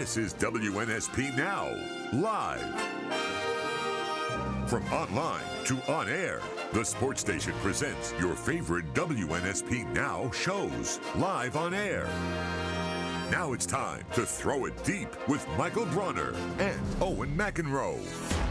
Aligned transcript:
This 0.00 0.16
is 0.16 0.32
WNSP 0.32 1.36
Now, 1.36 1.68
live. 2.14 2.64
From 4.66 4.82
online 4.84 5.44
to 5.66 5.76
on 5.92 6.08
air, 6.08 6.40
the 6.72 6.82
sports 6.82 7.20
station 7.20 7.52
presents 7.60 8.14
your 8.18 8.34
favorite 8.34 8.94
WNSP 8.94 9.86
Now 9.92 10.30
shows 10.30 11.00
live 11.16 11.54
on 11.54 11.74
air. 11.74 12.06
Now 13.30 13.52
it's 13.52 13.66
time 13.66 14.02
to 14.14 14.24
throw 14.24 14.64
it 14.64 14.84
deep 14.84 15.10
with 15.28 15.46
Michael 15.58 15.84
Bronner 15.84 16.32
and 16.58 16.80
Owen 17.02 17.36
McEnroe. 17.36 18.49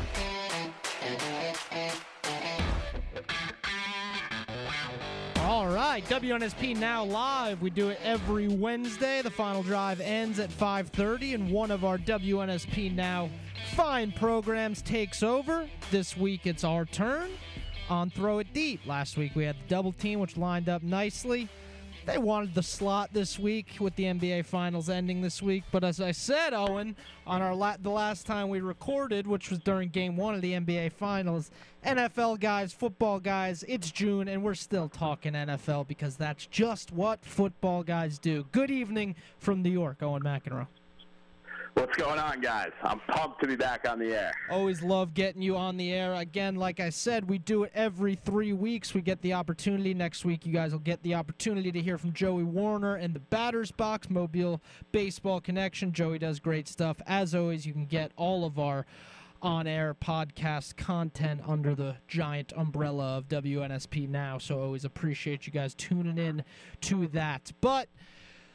All 5.70 5.76
right, 5.76 6.04
WNSP 6.06 6.76
now 6.76 7.04
live. 7.04 7.62
We 7.62 7.70
do 7.70 7.90
it 7.90 8.00
every 8.04 8.48
Wednesday. 8.48 9.22
The 9.22 9.30
final 9.30 9.62
drive 9.62 10.02
ends 10.02 10.40
at 10.40 10.50
5:30 10.50 11.36
and 11.36 11.52
one 11.52 11.70
of 11.70 11.86
our 11.86 12.00
WNSP 12.00 12.90
now 12.90 13.30
fine 13.76 14.12
programs 14.12 14.82
takes 14.82 15.22
over. 15.22 15.70
This 15.92 16.18
week 16.18 16.48
it's 16.48 16.64
our 16.64 16.86
turn 16.86 17.30
on 17.88 18.10
Throw 18.10 18.40
It 18.40 18.52
Deep. 18.52 18.82
Last 18.88 19.16
week 19.16 19.36
we 19.36 19.44
had 19.44 19.58
the 19.58 19.68
double 19.68 19.92
team 19.92 20.20
which 20.20 20.38
lined 20.38 20.70
up 20.70 20.82
nicely. 20.82 21.48
They 22.10 22.18
wanted 22.18 22.56
the 22.56 22.64
slot 22.64 23.12
this 23.14 23.38
week 23.38 23.78
with 23.80 23.96
the 23.96 24.06
NBA 24.06 24.44
Finals 24.46 24.90
ending 24.90 25.22
this 25.22 25.44
week, 25.44 25.64
but 25.72 25.84
as 25.84 26.02
I 26.02 26.12
said, 26.12 26.56
Owen, 26.56 26.96
on 27.28 27.44
our 27.44 27.54
la- 27.54 27.78
the 27.80 27.92
last 27.92 28.26
time 28.26 28.50
we 28.50 28.62
recorded, 28.62 29.28
which 29.28 29.52
was 29.52 29.60
during 29.60 29.90
Game 29.90 30.18
One 30.18 30.34
of 30.34 30.42
the 30.42 30.54
NBA 30.54 30.94
Finals, 30.94 31.52
NFL 31.86 32.40
guys, 32.40 32.74
football 32.74 33.20
guys, 33.20 33.64
it's 33.68 33.92
June, 33.92 34.28
and 34.28 34.42
we're 34.44 34.56
still 34.56 34.90
talking 34.90 35.34
NFL 35.34 35.88
because 35.88 36.16
that's 36.16 36.48
just 36.48 36.92
what 36.92 37.24
football 37.24 37.84
guys 37.84 38.18
do. 38.18 38.48
Good 38.52 38.72
evening 38.72 39.16
from 39.38 39.62
New 39.62 39.70
York, 39.70 40.02
Owen 40.02 40.24
McEnroe. 40.24 40.66
What's 41.80 41.96
going 41.96 42.20
on, 42.20 42.42
guys? 42.42 42.72
I'm 42.84 43.00
pumped 43.08 43.40
to 43.40 43.48
be 43.48 43.56
back 43.56 43.88
on 43.90 44.00
the 44.00 44.08
air. 44.08 44.34
Always 44.52 44.82
love 44.82 45.14
getting 45.14 45.42
you 45.42 45.56
on 45.56 45.78
the 45.78 45.94
air. 45.94 46.14
Again, 46.14 46.56
like 46.56 46.82
I 46.82 46.90
said, 46.90 47.30
we 47.30 47.38
do 47.38 47.64
it 47.64 47.72
every 47.74 48.16
three 48.16 48.52
weeks. 48.52 48.94
We 48.94 49.00
get 49.00 49.22
the 49.22 49.32
opportunity. 49.32 49.94
Next 49.94 50.26
week, 50.26 50.46
you 50.46 50.52
guys 50.52 50.74
will 50.74 50.80
get 50.80 51.02
the 51.04 51.16
opportunity 51.16 51.72
to 51.72 51.82
hear 51.82 51.98
from 51.98 52.12
Joey 52.12 52.44
Warner 52.44 52.96
and 52.96 53.14
the 53.14 53.22
Batters 53.22 53.72
Box, 53.72 54.10
Mobile 54.10 54.62
Baseball 54.92 55.40
Connection. 55.40 55.94
Joey 55.94 56.20
does 56.20 56.42
great 56.42 56.68
stuff. 56.68 56.98
As 57.08 57.34
always, 57.34 57.66
you 57.66 57.72
can 57.72 57.86
get 57.86 58.12
all 58.18 58.44
of 58.44 58.60
our 58.60 58.86
on 59.42 59.66
air 59.66 59.94
podcast 59.94 60.76
content 60.76 61.40
under 61.48 61.76
the 61.76 61.96
giant 62.10 62.52
umbrella 62.58 63.18
of 63.18 63.30
WNSP 63.30 64.10
now. 64.10 64.38
So 64.38 64.62
always 64.62 64.84
appreciate 64.84 65.48
you 65.48 65.54
guys 65.54 65.76
tuning 65.76 66.18
in 66.18 66.44
to 66.82 67.08
that. 67.08 67.54
But 67.62 67.88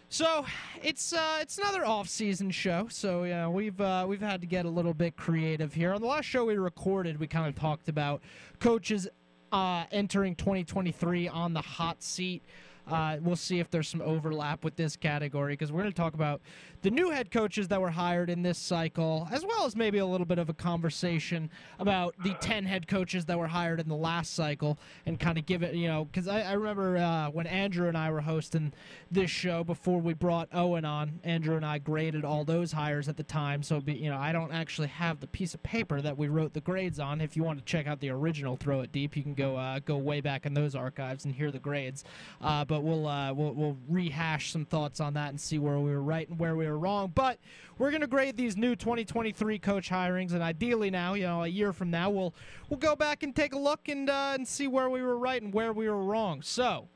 so 0.09 0.45
it's 0.83 1.13
uh, 1.13 1.39
it's 1.41 1.59
another 1.59 1.85
off-season 1.85 2.51
show. 2.51 2.87
So 2.91 3.25
yeah, 3.25 3.49
we've 3.49 3.81
uh, 3.81 4.07
we've 4.09 4.21
had 4.21 4.41
to 4.41 4.47
get 4.47 4.65
a 4.65 4.69
little 4.71 4.95
bit 4.95 5.17
creative 5.17 5.75
here. 5.75 5.93
On 5.93 6.01
the 6.01 6.07
last 6.07 6.27
show 6.27 6.45
we 6.45 6.57
recorded, 6.57 7.19
we 7.19 7.27
kind 7.27 7.49
of 7.49 7.55
talked 7.55 7.89
about 7.89 8.23
coaches 8.61 9.09
uh, 9.53 9.85
entering 9.93 10.35
2023 10.35 11.29
on 11.29 11.53
the 11.55 11.61
hot 11.61 12.03
seat. 12.03 12.43
Uh, 12.87 13.17
we'll 13.23 13.37
see 13.37 13.61
if 13.61 13.71
there's 13.71 13.89
some 13.89 14.03
overlap 14.03 14.63
with 14.63 14.77
this 14.77 14.95
category 14.95 15.55
because 15.55 15.73
we're 15.73 15.81
going 15.81 15.93
to 15.93 15.97
talk 15.97 16.15
about 16.15 16.43
the 16.85 16.91
new 16.91 17.09
head 17.09 17.31
coaches 17.31 17.69
that 17.69 17.81
were 17.81 17.91
hired 17.91 18.29
in 18.29 18.43
this 18.43 18.59
cycle, 18.59 19.27
as 19.33 19.43
well 19.43 19.65
as 19.65 19.75
maybe 19.75 19.97
a 19.97 20.05
little 20.05 20.27
bit 20.27 20.39
of 20.39 20.51
a 20.51 20.53
conversation 20.53 21.49
about 21.79 22.15
the 22.23 22.35
10 22.35 22.67
head 22.67 22.87
coaches 22.87 23.25
that 23.25 23.39
were 23.39 23.47
hired 23.47 23.81
in 23.81 23.89
the 23.89 23.97
last 23.97 24.35
cycle 24.35 24.79
and 25.07 25.19
kind 25.19 25.39
of 25.39 25.47
give 25.47 25.63
it, 25.63 25.75
you 25.75 25.89
know, 25.89 26.05
because 26.05 26.29
I, 26.29 26.43
I, 26.43 26.53
remember 26.53 26.99
uh, 26.99 27.31
when 27.31 27.47
Andrew 27.47 27.89
and 27.89 27.97
I 27.97 28.11
were 28.11 28.21
hosting 28.21 28.75
this 29.11 29.31
show 29.31 29.65
before 29.65 29.99
we 29.99 30.13
brought 30.13 30.51
Owen 30.53 30.85
on, 30.85 31.21
Andrew 31.25 31.57
and 31.57 31.65
I 31.65 31.79
graded 31.79 32.23
all 32.23 32.45
those 32.45 32.73
hires 32.73 33.09
at 33.09 33.17
the 33.17 33.23
time. 33.23 33.63
So, 33.63 33.81
be, 33.81 33.95
you 33.95 34.11
know, 34.11 34.19
I 34.19 34.33
don't 34.33 34.53
actually 34.53 34.89
have 34.89 35.20
the 35.20 35.27
piece 35.27 35.55
of 35.55 35.63
paper 35.63 36.03
that 36.03 36.19
we 36.19 36.29
wrote 36.29 36.53
the 36.53 36.61
grades 36.61 37.01
on. 37.01 37.23
If 37.23 37.35
you 37.35 37.45
want 37.45 37.61
to 37.61 37.64
check 37.64 37.87
out 37.87 38.01
the 38.01 38.11
original 38.11 38.57
Throw 38.57 38.83
It 38.83 38.92
Deep, 38.92 39.17
you 39.17 39.23
can 39.23 39.33
go 39.33 39.57
uh, 39.57 39.79
go 39.79 39.97
way 39.97 40.20
back 40.20 40.45
in 40.45 40.53
those 40.53 40.75
archives 40.75 41.25
and 41.25 41.35
hear 41.35 41.51
the 41.51 41.58
grades. 41.58 42.05
Uh, 42.42 42.67
but 42.67 42.83
we'll, 42.83 43.07
uh, 43.07 43.33
we'll 43.33 43.55
we'll 43.55 43.79
rehash 43.89 44.53
some 44.53 44.67
thoughts 44.67 45.01
on 45.01 45.14
that 45.14 45.31
and 45.31 45.41
see 45.41 45.58
where 45.58 45.79
we 45.79 45.91
were 45.91 46.03
right 46.03 46.29
and 46.29 46.39
where 46.39 46.55
we 46.55 46.67
were 46.67 46.73
wrong. 46.79 47.12
But 47.14 47.39
we're 47.79 47.90
going 47.90 48.01
to 48.01 48.07
grade 48.07 48.36
these 48.36 48.57
new 48.57 48.77
2023 48.77 49.58
coach 49.58 49.90
hirings, 49.90 50.33
and 50.33 50.42
ideally 50.42 50.90
now, 50.90 51.14
you 51.14 51.24
know, 51.24 51.42
a 51.42 51.48
year 51.48 51.73
from 51.73 51.90
now, 51.90 52.11
we'll 52.11 52.35
we'll 52.68 52.79
go 52.79 52.96
back 52.96 53.23
and 53.23 53.35
take 53.35 53.55
a 53.55 53.58
look 53.58 53.89
and 53.89 54.08
uh, 54.11 54.33
and 54.35 54.46
see 54.46 54.68
where 54.68 54.90
we 54.90 55.02
were 55.02 55.18
right 55.18 55.42
and 55.42 55.52
where 55.52 55.73
we 55.73 55.89
were 55.89 56.02
wrong. 56.02 56.42
So 56.42 56.89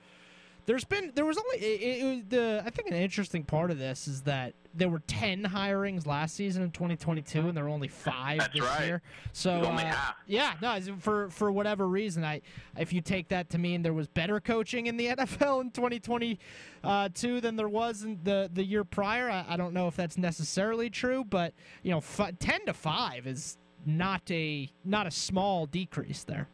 there's 0.69 0.85
been 0.85 1.13
there 1.15 1.25
was 1.25 1.39
only 1.39 1.57
it, 1.57 2.05
it, 2.05 2.31
the 2.31 2.63
I 2.63 2.69
think 2.69 2.89
an 2.89 2.95
interesting 2.95 3.43
part 3.43 3.71
of 3.71 3.79
this 3.79 4.07
is 4.07 4.21
that 4.23 4.53
there 4.75 4.91
were 4.91 4.99
ten 5.07 5.43
hirings 5.43 6.07
last 6.07 6.35
season 6.35 6.63
in 6.63 6.71
2022, 6.73 7.49
and 7.49 7.57
there 7.57 7.65
were 7.65 7.71
only 7.71 7.89
five 7.89 8.39
That's 8.39 8.53
this 8.53 8.63
right. 8.63 8.85
year. 8.85 9.03
So 9.33 9.63
uh, 9.63 9.95
yeah, 10.27 10.57
no, 10.61 10.79
for 10.99 11.31
for 11.31 11.51
whatever 11.51 11.89
reason, 11.89 12.23
I 12.23 12.43
if 12.77 12.93
you 12.93 13.01
take 13.01 13.29
that 13.29 13.49
to 13.51 13.59
mean 13.59 13.81
there 13.81 13.95
was 13.95 14.09
better 14.09 14.41
coaching 14.41 14.89
in 14.89 14.99
the 14.99 15.07
NFL 15.17 15.63
in 15.63 15.71
2022 15.71 17.41
than 17.41 17.57
there 17.57 17.69
was 17.71 18.03
in 18.03 18.21
the 18.23 18.51
the 18.53 18.63
year 18.63 18.85
prior, 18.85 19.31
I, 19.31 19.47
I 19.49 19.57
don't 19.57 19.73
know 19.73 19.89
if 19.89 19.97
that's 19.97 20.19
necessarily 20.19 20.91
true, 20.91 21.25
but 21.25 21.55
you 21.83 21.93
know, 21.93 21.99
f- 21.99 22.35
ten 22.39 22.67
to 22.67 22.75
five 22.75 23.27
is 23.27 23.57
not 23.87 24.31
a 24.31 24.69
not 24.85 25.07
a 25.07 25.11
small 25.11 25.65
decrease 25.65 26.25
there. 26.25 26.47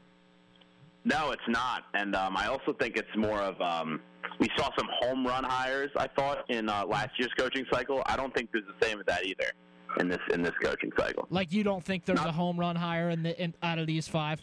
No, 1.04 1.32
it's 1.32 1.42
not. 1.48 1.84
And 1.94 2.14
um, 2.16 2.36
I 2.36 2.46
also 2.46 2.72
think 2.72 2.96
it's 2.96 3.14
more 3.16 3.40
of 3.40 3.60
um, 3.60 4.00
we 4.40 4.48
saw 4.56 4.70
some 4.76 4.88
home 5.00 5.26
run 5.26 5.44
hires. 5.44 5.90
I 5.96 6.08
thought 6.08 6.48
in 6.48 6.68
uh, 6.68 6.86
last 6.86 7.10
year's 7.18 7.32
coaching 7.38 7.66
cycle. 7.70 8.02
I 8.06 8.16
don't 8.16 8.34
think 8.34 8.50
there's 8.52 8.64
the 8.66 8.86
same 8.86 8.98
with 8.98 9.06
that 9.06 9.24
either 9.26 9.52
in 10.00 10.08
this 10.08 10.20
in 10.32 10.42
this 10.42 10.54
coaching 10.62 10.90
cycle. 10.98 11.26
Like 11.30 11.52
you 11.52 11.62
don't 11.62 11.84
think 11.84 12.04
there's 12.06 12.18
Not- 12.18 12.28
a 12.28 12.32
home 12.32 12.58
run 12.58 12.76
hire 12.76 13.10
in 13.10 13.22
the 13.22 13.40
in, 13.40 13.54
out 13.62 13.78
of 13.78 13.86
these 13.86 14.08
five? 14.08 14.40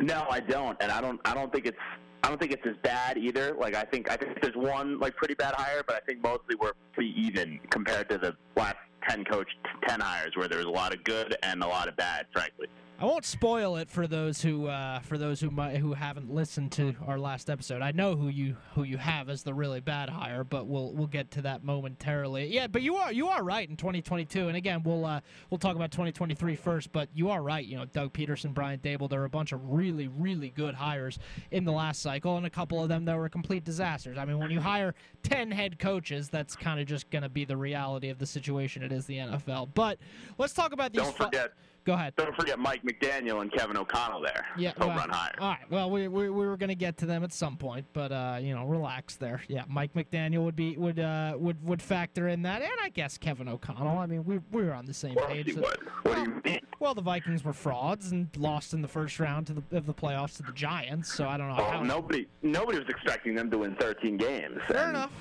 No, 0.00 0.26
I 0.28 0.40
don't, 0.40 0.76
and 0.82 0.90
I 0.90 1.00
don't. 1.00 1.20
I 1.24 1.34
don't 1.34 1.52
think 1.52 1.66
it's. 1.66 1.78
I 2.24 2.28
don't 2.28 2.40
think 2.40 2.52
it's 2.52 2.66
as 2.66 2.74
bad 2.82 3.16
either. 3.16 3.54
Like 3.58 3.74
I 3.74 3.84
think 3.84 4.10
I 4.10 4.16
think 4.16 4.40
there's 4.42 4.56
one 4.56 4.98
like 4.98 5.14
pretty 5.16 5.34
bad 5.34 5.54
hire, 5.56 5.82
but 5.86 5.96
I 5.96 6.00
think 6.00 6.22
mostly 6.22 6.56
we're 6.60 6.72
pretty 6.92 7.14
even 7.16 7.60
compared 7.70 8.08
to 8.10 8.18
the 8.18 8.34
last 8.56 8.76
ten 9.08 9.24
coach 9.24 9.48
ten 9.86 10.00
hires 10.00 10.32
where 10.34 10.48
there 10.48 10.58
was 10.58 10.66
a 10.66 10.70
lot 10.70 10.92
of 10.92 11.04
good 11.04 11.36
and 11.42 11.62
a 11.62 11.66
lot 11.66 11.86
of 11.88 11.96
bad, 11.96 12.26
frankly. 12.32 12.66
I 12.96 13.06
won't 13.06 13.24
spoil 13.24 13.76
it 13.76 13.90
for 13.90 14.06
those 14.06 14.40
who 14.40 14.68
uh, 14.68 15.00
for 15.00 15.18
those 15.18 15.40
who 15.40 15.50
might, 15.50 15.78
who 15.78 15.94
haven't 15.94 16.32
listened 16.32 16.70
to 16.72 16.94
our 17.06 17.18
last 17.18 17.50
episode. 17.50 17.82
I 17.82 17.90
know 17.90 18.14
who 18.14 18.28
you 18.28 18.56
who 18.74 18.84
you 18.84 18.98
have 18.98 19.28
as 19.28 19.42
the 19.42 19.52
really 19.52 19.80
bad 19.80 20.08
hire, 20.08 20.44
but 20.44 20.68
we'll 20.68 20.92
we'll 20.92 21.08
get 21.08 21.32
to 21.32 21.42
that 21.42 21.64
momentarily. 21.64 22.46
Yeah, 22.46 22.68
but 22.68 22.82
you 22.82 22.94
are 22.94 23.12
you 23.12 23.28
are 23.28 23.42
right 23.42 23.68
in 23.68 23.76
2022, 23.76 24.46
and 24.46 24.56
again 24.56 24.84
we'll 24.84 25.04
uh, 25.04 25.20
we'll 25.50 25.58
talk 25.58 25.74
about 25.74 25.90
2023 25.90 26.54
first. 26.54 26.92
But 26.92 27.08
you 27.12 27.30
are 27.30 27.42
right. 27.42 27.64
You 27.64 27.78
know, 27.78 27.84
Doug 27.84 28.12
Pederson, 28.12 28.54
Brian 28.54 28.78
Daboll, 28.78 29.10
there 29.10 29.22
are 29.22 29.26
a 29.26 29.30
bunch 29.30 29.50
of 29.50 29.72
really 29.72 30.06
really 30.06 30.50
good 30.50 30.76
hires 30.76 31.18
in 31.50 31.64
the 31.64 31.72
last 31.72 32.00
cycle, 32.00 32.36
and 32.36 32.46
a 32.46 32.50
couple 32.50 32.80
of 32.80 32.88
them 32.88 33.06
that 33.06 33.16
were 33.16 33.28
complete 33.28 33.64
disasters. 33.64 34.18
I 34.18 34.24
mean, 34.24 34.38
when 34.38 34.52
you 34.52 34.60
hire 34.60 34.94
10 35.24 35.50
head 35.50 35.80
coaches, 35.80 36.28
that's 36.28 36.54
kind 36.54 36.78
of 36.78 36.86
just 36.86 37.10
going 37.10 37.22
to 37.22 37.28
be 37.28 37.44
the 37.44 37.56
reality 37.56 38.10
of 38.10 38.18
the 38.18 38.26
situation 38.26 38.84
it 38.84 38.92
is 38.92 39.04
the 39.06 39.16
NFL. 39.16 39.70
But 39.74 39.98
let's 40.38 40.52
talk 40.52 40.72
about 40.72 40.92
these. 40.92 41.02
Don't 41.02 41.16
forget. 41.16 41.52
Go 41.84 41.92
ahead. 41.92 42.14
Don't 42.16 42.34
forget 42.34 42.58
Mike 42.58 42.82
McDaniel 42.82 43.42
and 43.42 43.52
Kevin 43.52 43.76
O'Connell 43.76 44.22
there. 44.22 44.46
Yeah, 44.56 44.72
home 44.78 44.88
well, 44.88 44.96
run 44.98 45.10
hire. 45.10 45.34
All 45.38 45.50
right. 45.50 45.70
Well, 45.70 45.90
we, 45.90 46.08
we, 46.08 46.30
we 46.30 46.46
were 46.46 46.56
going 46.56 46.70
to 46.70 46.74
get 46.74 46.96
to 46.98 47.06
them 47.06 47.22
at 47.22 47.32
some 47.32 47.58
point, 47.58 47.84
but 47.92 48.10
uh, 48.10 48.38
you 48.40 48.54
know, 48.54 48.64
relax 48.64 49.16
there. 49.16 49.42
Yeah, 49.48 49.64
Mike 49.68 49.92
McDaniel 49.92 50.44
would 50.44 50.56
be 50.56 50.78
would 50.78 50.98
uh, 50.98 51.34
would 51.36 51.62
would 51.62 51.82
factor 51.82 52.28
in 52.28 52.42
that, 52.42 52.62
and 52.62 52.72
I 52.82 52.88
guess 52.88 53.18
Kevin 53.18 53.48
O'Connell. 53.48 53.98
I 53.98 54.06
mean, 54.06 54.24
we 54.24 54.40
we 54.50 54.64
were 54.64 54.72
on 54.72 54.86
the 54.86 54.94
same 54.94 55.14
course 55.14 55.30
page. 55.30 55.46
he 55.46 55.52
that- 55.52 55.62
would. 55.62 55.78
What 56.04 56.14
do 56.14 56.20
you 56.30 56.40
mean? 56.44 56.60
Well, 56.80 56.94
the 56.94 57.02
Vikings 57.02 57.44
were 57.44 57.52
frauds 57.52 58.12
and 58.12 58.28
lost 58.36 58.72
in 58.72 58.80
the 58.80 58.88
first 58.88 59.20
round 59.20 59.46
to 59.48 59.52
the 59.54 59.62
of 59.76 59.84
the 59.84 59.94
playoffs 59.94 60.36
to 60.36 60.42
the 60.42 60.52
Giants. 60.52 61.12
So 61.12 61.28
I 61.28 61.36
don't 61.36 61.48
know. 61.48 61.56
Well, 61.56 61.70
how, 61.70 61.82
nobody 61.82 62.26
nobody 62.42 62.78
was 62.78 62.88
expecting 62.88 63.34
them 63.34 63.50
to 63.50 63.58
win 63.58 63.76
13 63.76 64.16
games. 64.16 64.58
Fair 64.68 64.88
enough. 64.88 65.12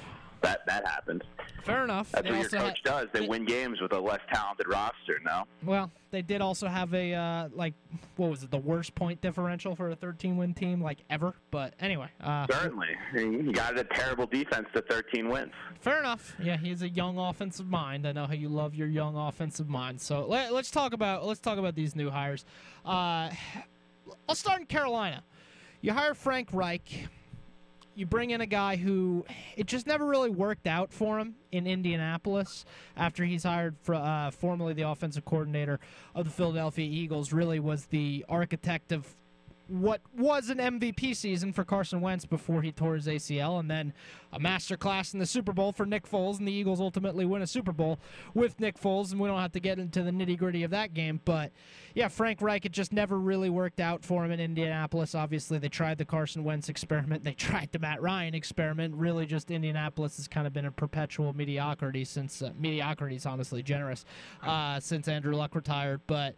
That 0.42 0.66
that 0.68 0.88
happened. 0.88 1.24
Fair 1.64 1.84
enough. 1.86 2.12
That's 2.12 2.26
They 2.28 2.32
what 2.32 2.52
your 2.52 2.62
coach 2.62 2.82
had- 2.84 2.92
does. 2.92 3.08
They 3.14 3.22
they- 3.22 3.28
win 3.28 3.46
games 3.46 3.80
with 3.82 3.94
a 3.94 4.00
less 4.00 4.20
talented 4.32 4.68
roster. 4.68 5.20
No. 5.24 5.44
Well, 5.64 5.92
they 6.12 6.22
did 6.22 6.42
also 6.42 6.68
have 6.68 6.94
a 6.94 7.14
uh, 7.14 7.50
like 7.54 7.74
what 8.18 8.30
was 8.30 8.44
it? 8.44 8.52
The 8.52 8.58
worst 8.58 8.94
point 8.96 9.22
differential 9.22 9.76
for 9.76 9.90
a 9.90 9.96
13 9.96 10.38
win 10.38 10.54
team 10.54 10.82
like 10.82 11.00
ever. 11.10 11.34
But 11.52 11.74
anyway, 11.80 12.08
uh, 12.22 12.46
Certainly, 12.52 12.90
he 13.16 13.52
got 13.54 13.78
a 13.78 13.84
terrible 13.86 14.26
defense 14.28 14.68
to 14.74 14.82
13 14.82 15.30
wins. 15.30 15.52
Fair 15.80 16.00
enough. 16.00 16.36
Yeah, 16.42 16.58
he's 16.58 16.82
a 16.82 16.90
young 16.90 17.18
offensive 17.18 17.68
mind. 17.68 18.08
I 18.08 18.12
know 18.12 18.26
how 18.28 18.34
you 18.34 18.50
love 18.50 18.76
your 18.76 18.88
young 18.88 19.16
offensive 19.16 19.70
mind. 19.70 20.02
So 20.02 20.26
let, 20.26 20.52
us 20.52 20.70
talk 20.70 20.94
about 20.94 21.26
let's 21.26 21.40
talk 21.40 21.58
about 21.58 21.76
these 21.76 21.96
new 21.96 22.10
hires. 22.10 22.46
Uh, 22.86 23.30
I'll 24.28 24.36
start 24.36 24.60
in 24.62 24.66
Carolina. 24.68 25.24
You 25.82 25.94
hire 25.94 26.14
Frank 26.14 26.50
Reich. 26.54 27.08
You 27.96 28.06
bring 28.08 28.32
in 28.32 28.42
a 28.42 28.46
guy 28.46 28.76
who 28.76 29.26
it 29.56 29.68
just 29.68 29.86
never 29.86 30.06
really 30.06 30.30
worked 30.30 30.66
out 30.66 30.92
for 30.92 31.20
him 31.20 31.36
in 31.52 31.68
Indianapolis 31.68 32.66
after 32.98 33.24
he's 33.24 33.44
hired 33.44 33.76
for 33.82 33.96
uh, 33.96 34.32
formerly 34.32 34.74
the 34.74 34.88
offensive 34.88 35.26
coordinator 35.26 35.80
of 36.16 36.26
the 36.26 36.32
Philadelphia 36.32 36.88
Eagles. 36.90 37.32
Really 37.32 37.60
was 37.60 37.86
the 37.86 38.26
architect 38.28 38.92
of 38.92 39.06
what 39.74 40.02
was 40.16 40.50
an 40.50 40.60
MVP 40.60 41.16
season 41.16 41.52
for 41.52 41.64
Carson 41.64 42.00
Wentz 42.00 42.26
before 42.26 42.62
he 42.62 42.72
tore 42.72 42.94
his 42.94 43.08
ACL, 43.08 43.60
and 43.60 43.72
then 43.72 43.92
a 44.32 44.40
masterclass 44.40 45.16
in 45.16 45.20
the 45.20 45.26
Super 45.26 45.52
Bowl 45.52 45.72
for 45.72 45.84
Nick 45.84 46.08
Foles, 46.08 46.38
and 46.38 46.48
the 46.48 46.52
Eagles 46.52 46.80
ultimately 46.80 47.26
win 47.26 47.42
a 47.42 47.48
Super 47.48 47.72
Bowl 47.72 47.98
with 48.36 48.60
Nick 48.60 48.80
Foles, 48.80 49.12
and 49.12 49.20
we 49.20 49.28
don't 49.28 49.40
have 49.40 49.52
to 49.54 49.60
get 49.60 49.80
into 49.80 50.04
the 50.04 50.12
nitty 50.12 50.38
gritty 50.38 50.62
of 50.62 50.70
that 50.70 50.94
game. 50.94 51.20
But 51.26 51.52
yeah, 51.96 52.08
Frank 52.08 52.40
Reich, 52.40 52.66
it 52.66 52.72
just 52.72 52.94
never 52.94 53.18
really 53.18 53.50
worked 53.50 53.80
out 53.80 54.06
for 54.06 54.24
him 54.24 54.30
in 54.30 54.40
Indianapolis. 54.40 55.16
Obviously, 55.16 55.58
they 55.58 55.70
tried 55.70 55.98
the 55.98 56.06
Carson 56.06 56.44
Wentz 56.44 56.70
experiment, 56.70 57.24
they 57.24 57.34
tried 57.34 57.70
the 57.72 57.80
Matt 57.80 58.00
Ryan 58.00 58.36
experiment. 58.36 58.94
Really, 58.94 59.26
just 59.26 59.50
Indianapolis 59.50 60.18
has 60.18 60.28
kind 60.28 60.46
of 60.46 60.54
been 60.54 60.66
a 60.66 60.72
perpetual 60.72 61.34
mediocrity 61.34 62.06
since 62.06 62.44
uh, 62.44 62.52
mediocrity 62.60 63.16
is 63.16 63.26
honestly 63.26 63.64
generous 63.64 64.06
uh, 64.44 64.80
since 64.80 65.08
Andrew 65.08 65.36
Luck 65.36 65.56
retired. 65.56 66.02
But 66.06 66.36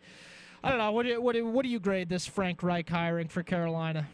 I 0.65 0.69
don't 0.69 0.79
know. 0.79 0.91
What 0.91 1.05
do, 1.05 1.21
what 1.21 1.33
do, 1.33 1.45
what 1.45 1.61
do 1.61 1.69
you 1.69 1.79
grade 1.79 2.09
this 2.09 2.25
Frank 2.25 2.63
Reich 2.63 2.89
hiring 2.89 3.27
for 3.27 3.43
Carolina? 3.43 4.07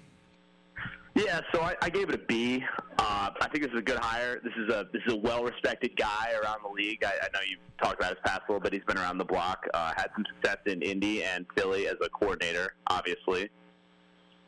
Yeah, 1.16 1.40
so 1.54 1.62
I, 1.62 1.76
I 1.82 1.90
gave 1.90 2.10
it 2.10 2.16
a 2.16 2.18
B. 2.18 2.62
Uh, 3.00 3.30
I 3.40 3.48
think 3.48 3.64
this 3.64 3.72
is 3.72 3.80
a 3.80 3.82
good 3.82 4.00
hire. 4.00 4.42
This 4.44 4.54
is 4.58 4.70
a 4.70 4.86
this 4.92 5.02
is 5.08 5.14
a 5.14 5.18
well-respected 5.18 5.96
guy 5.96 6.34
around 6.42 6.60
the 6.64 6.70
league. 6.70 7.06
I, 7.06 7.10
I 7.10 7.28
know 7.34 7.40
you've 7.50 7.60
talked 7.82 8.00
about 8.00 8.12
his 8.12 8.20
past 8.26 8.42
a 8.48 8.52
little 8.52 8.62
bit. 8.62 8.74
He's 8.74 8.84
been 8.84 8.98
around 8.98 9.18
the 9.18 9.26
block. 9.26 9.66
Uh, 9.74 9.94
had 9.96 10.08
some 10.14 10.26
success 10.36 10.58
in 10.66 10.82
Indy 10.82 11.24
and 11.24 11.46
Philly 11.56 11.88
as 11.88 11.96
a 12.04 12.10
coordinator, 12.10 12.74
obviously. 12.88 13.50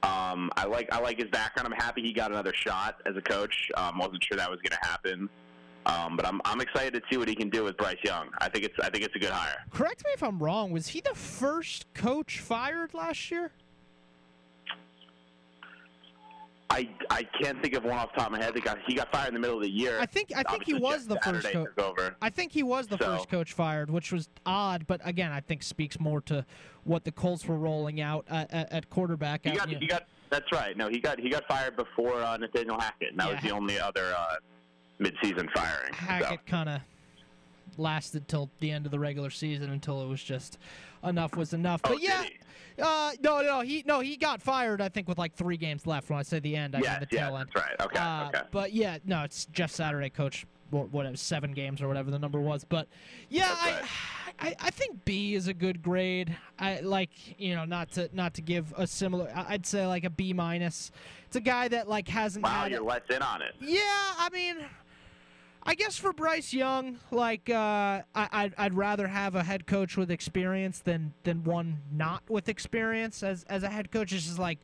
Um, 0.04 0.52
I 0.58 0.66
like 0.66 0.92
I 0.92 1.00
like 1.00 1.20
his 1.20 1.30
background. 1.30 1.74
I'm 1.74 1.80
happy 1.80 2.02
he 2.02 2.12
got 2.12 2.32
another 2.32 2.54
shot 2.54 2.98
as 3.06 3.16
a 3.16 3.22
coach. 3.22 3.70
Um, 3.76 3.98
wasn't 3.98 4.24
sure 4.24 4.38
that 4.38 4.50
was 4.50 4.60
going 4.60 4.78
to 4.82 4.88
happen. 4.88 5.30
Um, 5.86 6.16
but 6.16 6.26
I'm, 6.26 6.42
I'm 6.46 6.62
excited 6.62 6.94
to 6.94 7.02
see 7.10 7.18
what 7.18 7.28
he 7.28 7.36
can 7.36 7.50
do 7.50 7.64
with 7.64 7.78
Bryce 7.78 7.98
Young. 8.04 8.30
I 8.40 8.50
think 8.50 8.66
it's 8.66 8.76
I 8.82 8.90
think 8.90 9.04
it's 9.04 9.16
a 9.16 9.20
good 9.20 9.32
hire. 9.32 9.66
Correct 9.72 10.04
me 10.06 10.12
if 10.14 10.24
I'm 10.24 10.42
wrong. 10.42 10.72
Was 10.72 10.88
he 10.88 11.02
the 11.02 11.16
first 11.16 11.86
coach 11.94 12.40
fired 12.40 12.94
last 12.94 13.32
year? 13.32 13.52
I, 16.74 16.90
I 17.12 17.24
can't 17.40 17.62
think 17.62 17.76
of 17.76 17.84
one 17.84 17.94
off 17.94 18.12
the 18.14 18.22
top 18.22 18.28
of 18.28 18.32
my 18.32 18.44
head. 18.44 18.56
He 18.56 18.62
got, 18.62 18.80
he 18.88 18.96
got 18.96 19.12
fired 19.12 19.28
in 19.28 19.36
the 19.36 19.40
middle 19.40 19.58
of 19.58 19.62
the 19.62 19.70
year. 19.70 20.00
I 20.00 20.08
think 20.08 20.32
I 20.36 20.42
think 20.42 20.66
he 20.66 20.74
was 20.74 21.06
the 21.06 21.20
first 21.20 21.48
coach. 21.52 22.14
I 22.20 22.32
think 22.32 22.52
he 22.52 22.64
was 22.64 22.88
the 22.88 22.98
So- 22.98 23.06
first 23.06 23.30
coach 23.30 23.54
fired, 23.54 23.92
which 23.92 24.12
was 24.12 24.28
odd, 24.46 24.88
but 24.88 25.00
again, 25.04 25.32
I 25.32 25.40
think 25.40 25.62
speaks 25.62 26.00
more 26.00 26.20
to 26.22 26.44
what 26.84 27.04
the 27.04 27.12
Colts 27.12 27.46
were 27.48 27.58
rolling 27.58 28.02
out 28.02 28.26
at, 28.28 28.52
at, 28.52 28.90
quarterback. 28.90 29.42
He 29.44 29.52
out 29.52 29.58
got 29.58 29.70
he 29.70 29.86
got 29.86 30.08
that's 30.32 30.52
right. 30.52 30.76
No, 30.76 30.90
he 30.90 31.00
got 31.00 31.20
he 31.20 31.30
got 31.30 31.48
fired 31.48 31.76
before 31.76 32.24
uh, 32.24 32.38
Nathaniel 32.38 32.80
Hackett. 32.80 33.12
And 33.12 33.20
that 33.20 33.34
was 33.34 33.44
the 33.44 33.52
only 33.52 33.80
other 33.80 34.12
uh, 34.18 34.36
midseason 35.00 35.50
firing. 35.52 35.94
So. 35.94 36.06
Hackett 36.06 36.46
kind 36.46 36.70
of 36.70 36.82
lasted 37.78 38.28
till 38.28 38.50
the 38.60 38.72
end 38.72 38.86
of 38.86 38.92
the 38.92 39.00
regular 39.00 39.30
season 39.30 39.72
until 39.72 40.02
it 40.04 40.08
was 40.08 40.22
just 40.24 40.58
enough 41.04 41.36
was 41.36 41.54
enough. 41.54 41.82
Oh, 41.84 41.90
but 41.90 42.02
yeah, 42.02 42.26
uh, 42.82 43.12
no, 43.22 43.42
no, 43.42 43.62
he 43.62 43.84
no, 43.86 44.00
he 44.00 44.16
got 44.18 44.42
fired. 44.42 44.82
I 44.82 44.90
think 44.90 45.08
with 45.08 45.18
like 45.18 45.34
three 45.36 45.58
games 45.58 45.88
left. 45.88 46.10
When 46.10 46.20
I 46.20 46.24
say 46.24 46.40
the 46.40 46.56
end, 46.56 46.76
I 46.76 46.80
Yes, 46.80 47.00
mean 47.00 47.08
the 47.10 47.16
yes, 47.16 47.28
tail 47.28 47.38
end. 47.38 47.50
that's 47.54 47.66
right. 47.66 47.82
Okay, 47.88 48.00
Uh, 48.00 48.28
okay. 48.28 48.42
But 48.52 48.74
yeah, 48.74 48.98
no, 49.06 49.24
it's 49.24 49.46
Jeff 49.46 49.72
Saturday, 49.72 50.10
coach. 50.10 50.46
Whatever, 50.72 51.16
seven 51.18 51.52
games 51.52 51.84
or 51.84 51.88
whatever 51.88 52.10
the 52.10 52.18
number 52.18 52.40
was. 52.42 52.64
But 52.64 52.88
yeah, 53.30 53.48
That's 53.64 53.88
I. 54.40 54.48
I, 54.48 54.56
I 54.60 54.70
think 54.72 55.06
B 55.06 55.36
is 55.36 55.48
a 55.48 55.54
good 55.54 55.84
grade. 55.84 56.36
I 56.58 56.80
like 56.80 57.12
you 57.40 57.54
know 57.56 57.64
not 57.64 57.92
to 57.92 58.10
not 58.12 58.34
to 58.36 58.42
give 58.42 58.74
a 58.76 58.88
similar. 58.88 59.32
I'd 59.36 59.68
say 59.68 59.86
like 59.86 60.04
a 60.04 60.10
B 60.10 60.34
minus. 60.34 60.92
It's 61.28 61.36
a 61.36 61.42
guy 61.42 61.68
that 61.68 61.88
like 61.88 62.08
hasn't 62.08 62.44
Wow, 62.44 62.64
had. 62.64 62.72
you're 62.72 62.82
less 62.82 63.04
in 63.12 63.22
on 63.22 63.44
it. 63.44 63.54
Yeah, 63.62 63.82
I 63.84 64.30
mean, 64.34 64.56
I 65.66 65.76
guess 65.76 65.98
for 65.98 66.12
Bryce 66.12 66.54
Young, 66.54 67.00
like 67.12 67.50
uh, 67.50 68.02
I, 68.14 68.28
I'd, 68.32 68.54
I'd 68.58 68.74
rather 68.74 69.08
have 69.08 69.36
a 69.36 69.44
head 69.44 69.66
coach 69.66 69.96
with 69.96 70.12
experience 70.12 70.80
than 70.80 71.14
than 71.24 71.44
one 71.44 71.78
not 71.92 72.24
with 72.30 72.50
experience. 72.50 73.24
As 73.24 73.44
as 73.50 73.64
a 73.64 73.70
head 73.70 73.92
coach, 73.92 74.12
it's 74.12 74.26
just 74.26 74.40
like 74.40 74.60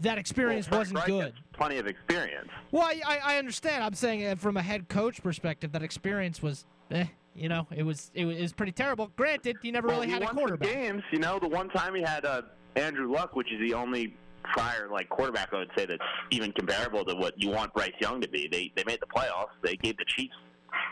that 0.00 0.18
experience 0.18 0.70
Well, 0.70 0.80
wasn't 0.80 0.98
Frank 0.98 1.08
good. 1.10 1.34
Plenty 1.52 1.78
of 1.78 1.86
experience. 1.86 2.48
Well, 2.70 2.84
I, 2.84 3.00
I 3.06 3.34
I 3.34 3.38
understand. 3.38 3.82
I'm 3.82 3.94
saying 3.94 4.24
uh, 4.24 4.36
from 4.36 4.56
a 4.56 4.62
head 4.62 4.88
coach 4.88 5.22
perspective, 5.22 5.72
that 5.72 5.82
experience 5.82 6.40
was, 6.42 6.64
eh, 6.90 7.06
you 7.34 7.48
know, 7.48 7.66
it 7.74 7.82
was 7.82 8.10
it 8.14 8.24
was, 8.24 8.36
it 8.36 8.42
was 8.42 8.52
pretty 8.52 8.72
terrible. 8.72 9.10
Granted, 9.16 9.56
he 9.62 9.72
never 9.72 9.88
well, 9.88 9.96
really 9.96 10.06
he 10.08 10.12
had 10.12 10.22
a 10.22 10.28
quarterback. 10.28 10.72
games. 10.72 11.02
You 11.10 11.18
know, 11.18 11.40
the 11.40 11.48
one 11.48 11.68
time 11.70 11.94
he 11.94 12.02
had 12.02 12.24
uh, 12.24 12.42
Andrew 12.76 13.10
Luck, 13.10 13.34
which 13.34 13.52
is 13.52 13.58
the 13.60 13.74
only 13.74 14.14
prior 14.56 14.88
like 14.90 15.08
quarterback 15.08 15.52
I 15.52 15.58
would 15.58 15.70
say 15.76 15.86
that's 15.86 16.02
even 16.30 16.52
comparable 16.52 17.04
to 17.04 17.14
what 17.14 17.34
you 17.40 17.50
want 17.50 17.74
Bryce 17.74 17.92
Young 18.00 18.20
to 18.20 18.28
be. 18.28 18.48
They 18.50 18.72
they 18.74 18.84
made 18.84 19.00
the 19.00 19.06
playoffs. 19.06 19.50
They 19.62 19.76
gave 19.76 19.96
the 19.98 20.04
Chiefs 20.06 20.34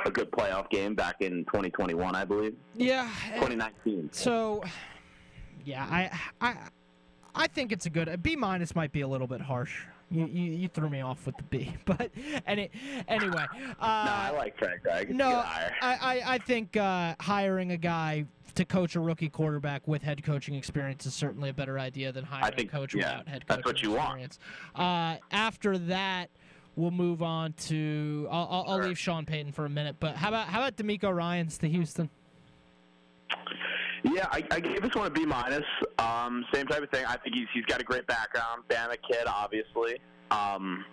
a 0.05 0.11
good 0.11 0.31
playoff 0.31 0.69
game 0.71 0.95
back 0.95 1.17
in 1.21 1.45
2021, 1.47 2.15
I 2.15 2.25
believe. 2.25 2.55
Yeah. 2.75 3.11
eh, 3.27 3.35
2019. 3.35 4.11
So, 4.13 4.63
yeah, 5.65 5.87
I 5.91 6.11
I 6.41 6.57
I 7.35 7.47
think 7.49 7.73
it's 7.73 7.87
a 7.87 7.91
good 7.91 8.09
a 8.09 8.19
B 8.19 8.37
minus 8.37 8.75
might 8.75 8.93
be 8.93 9.01
a 9.01 9.09
little 9.09 9.27
bit 9.27 9.41
harsh. 9.41 9.85
You, 10.11 10.27
you, 10.27 10.53
you 10.53 10.69
threw 10.69 10.89
me 10.91 11.01
off 11.01 11.27
with 11.27 11.37
the 11.37 11.43
B, 11.45 11.75
but 11.85 12.11
any 12.47 12.71
anyway. 13.09 13.45
Uh, 13.81 14.05
no, 14.07 14.13
I 14.13 14.31
like 14.37 14.57
Frank 14.59 14.85
Reich. 14.85 15.11
No. 15.11 15.29
I, 15.29 15.71
I, 15.83 16.23
I 16.35 16.39
think 16.39 16.77
uh, 16.77 17.15
hiring 17.21 17.73
a 17.73 17.77
guy 17.77 18.25
to 18.55 18.65
coach 18.65 18.95
a 18.95 19.01
rookie 19.01 19.29
quarterback 19.29 19.87
with 19.89 20.03
head 20.03 20.23
coaching 20.23 20.55
experience 20.55 21.05
is 21.07 21.15
certainly 21.15 21.49
a 21.51 21.53
better 21.53 21.79
idea 21.79 22.13
than 22.13 22.25
hiring 22.25 22.55
think- 22.57 22.73
a 22.73 22.77
coach 22.77 22.95
yeah, 22.95 23.19
without 23.19 23.29
head 23.29 23.47
coaching 23.47 23.63
that's 23.63 23.67
what 23.67 23.83
you 23.83 23.91
want. 23.91 24.21
experience. 24.23 24.39
Uh, 24.75 25.17
after 25.33 25.77
that, 25.79 26.31
we'll 26.77 26.91
move 26.93 27.23
on 27.23 27.53
to. 27.55 28.29
I'll, 28.31 28.49
I'll, 28.51 28.65
I'll 28.69 28.77
Sure. 28.79 28.89
leave 28.89 28.99
Sean 28.99 29.27
Payton 29.27 29.53
for 29.53 29.65
a 29.65 29.71
minute, 29.71 29.97
but 29.99 30.17
how 30.17 30.29
about 30.29 30.47
how 30.49 30.61
about 30.61 30.77
DeMeco 30.77 31.13
Ryans 31.15 31.59
to 31.59 31.69
Houston? 31.69 32.09
Yeah, 34.05 34.29
I, 34.31 34.45
I 34.51 34.61
gave 34.61 34.83
this 34.83 34.95
one 34.95 35.07
a 35.07 35.11
B 35.11 35.25
minus. 35.25 35.65
Um, 35.99 36.45
same 36.53 36.67
type 36.67 36.83
of 36.83 36.91
thing. 36.91 37.07
I 37.07 37.17
think 37.17 37.35
he's 37.35 37.49
he's 37.55 37.65
got 37.65 37.81
a 37.81 37.85
great 37.85 38.07
background. 38.07 38.63
Bama 38.69 38.97
kid, 39.11 39.27
obviously. 39.27 39.99
Um, 40.31 40.85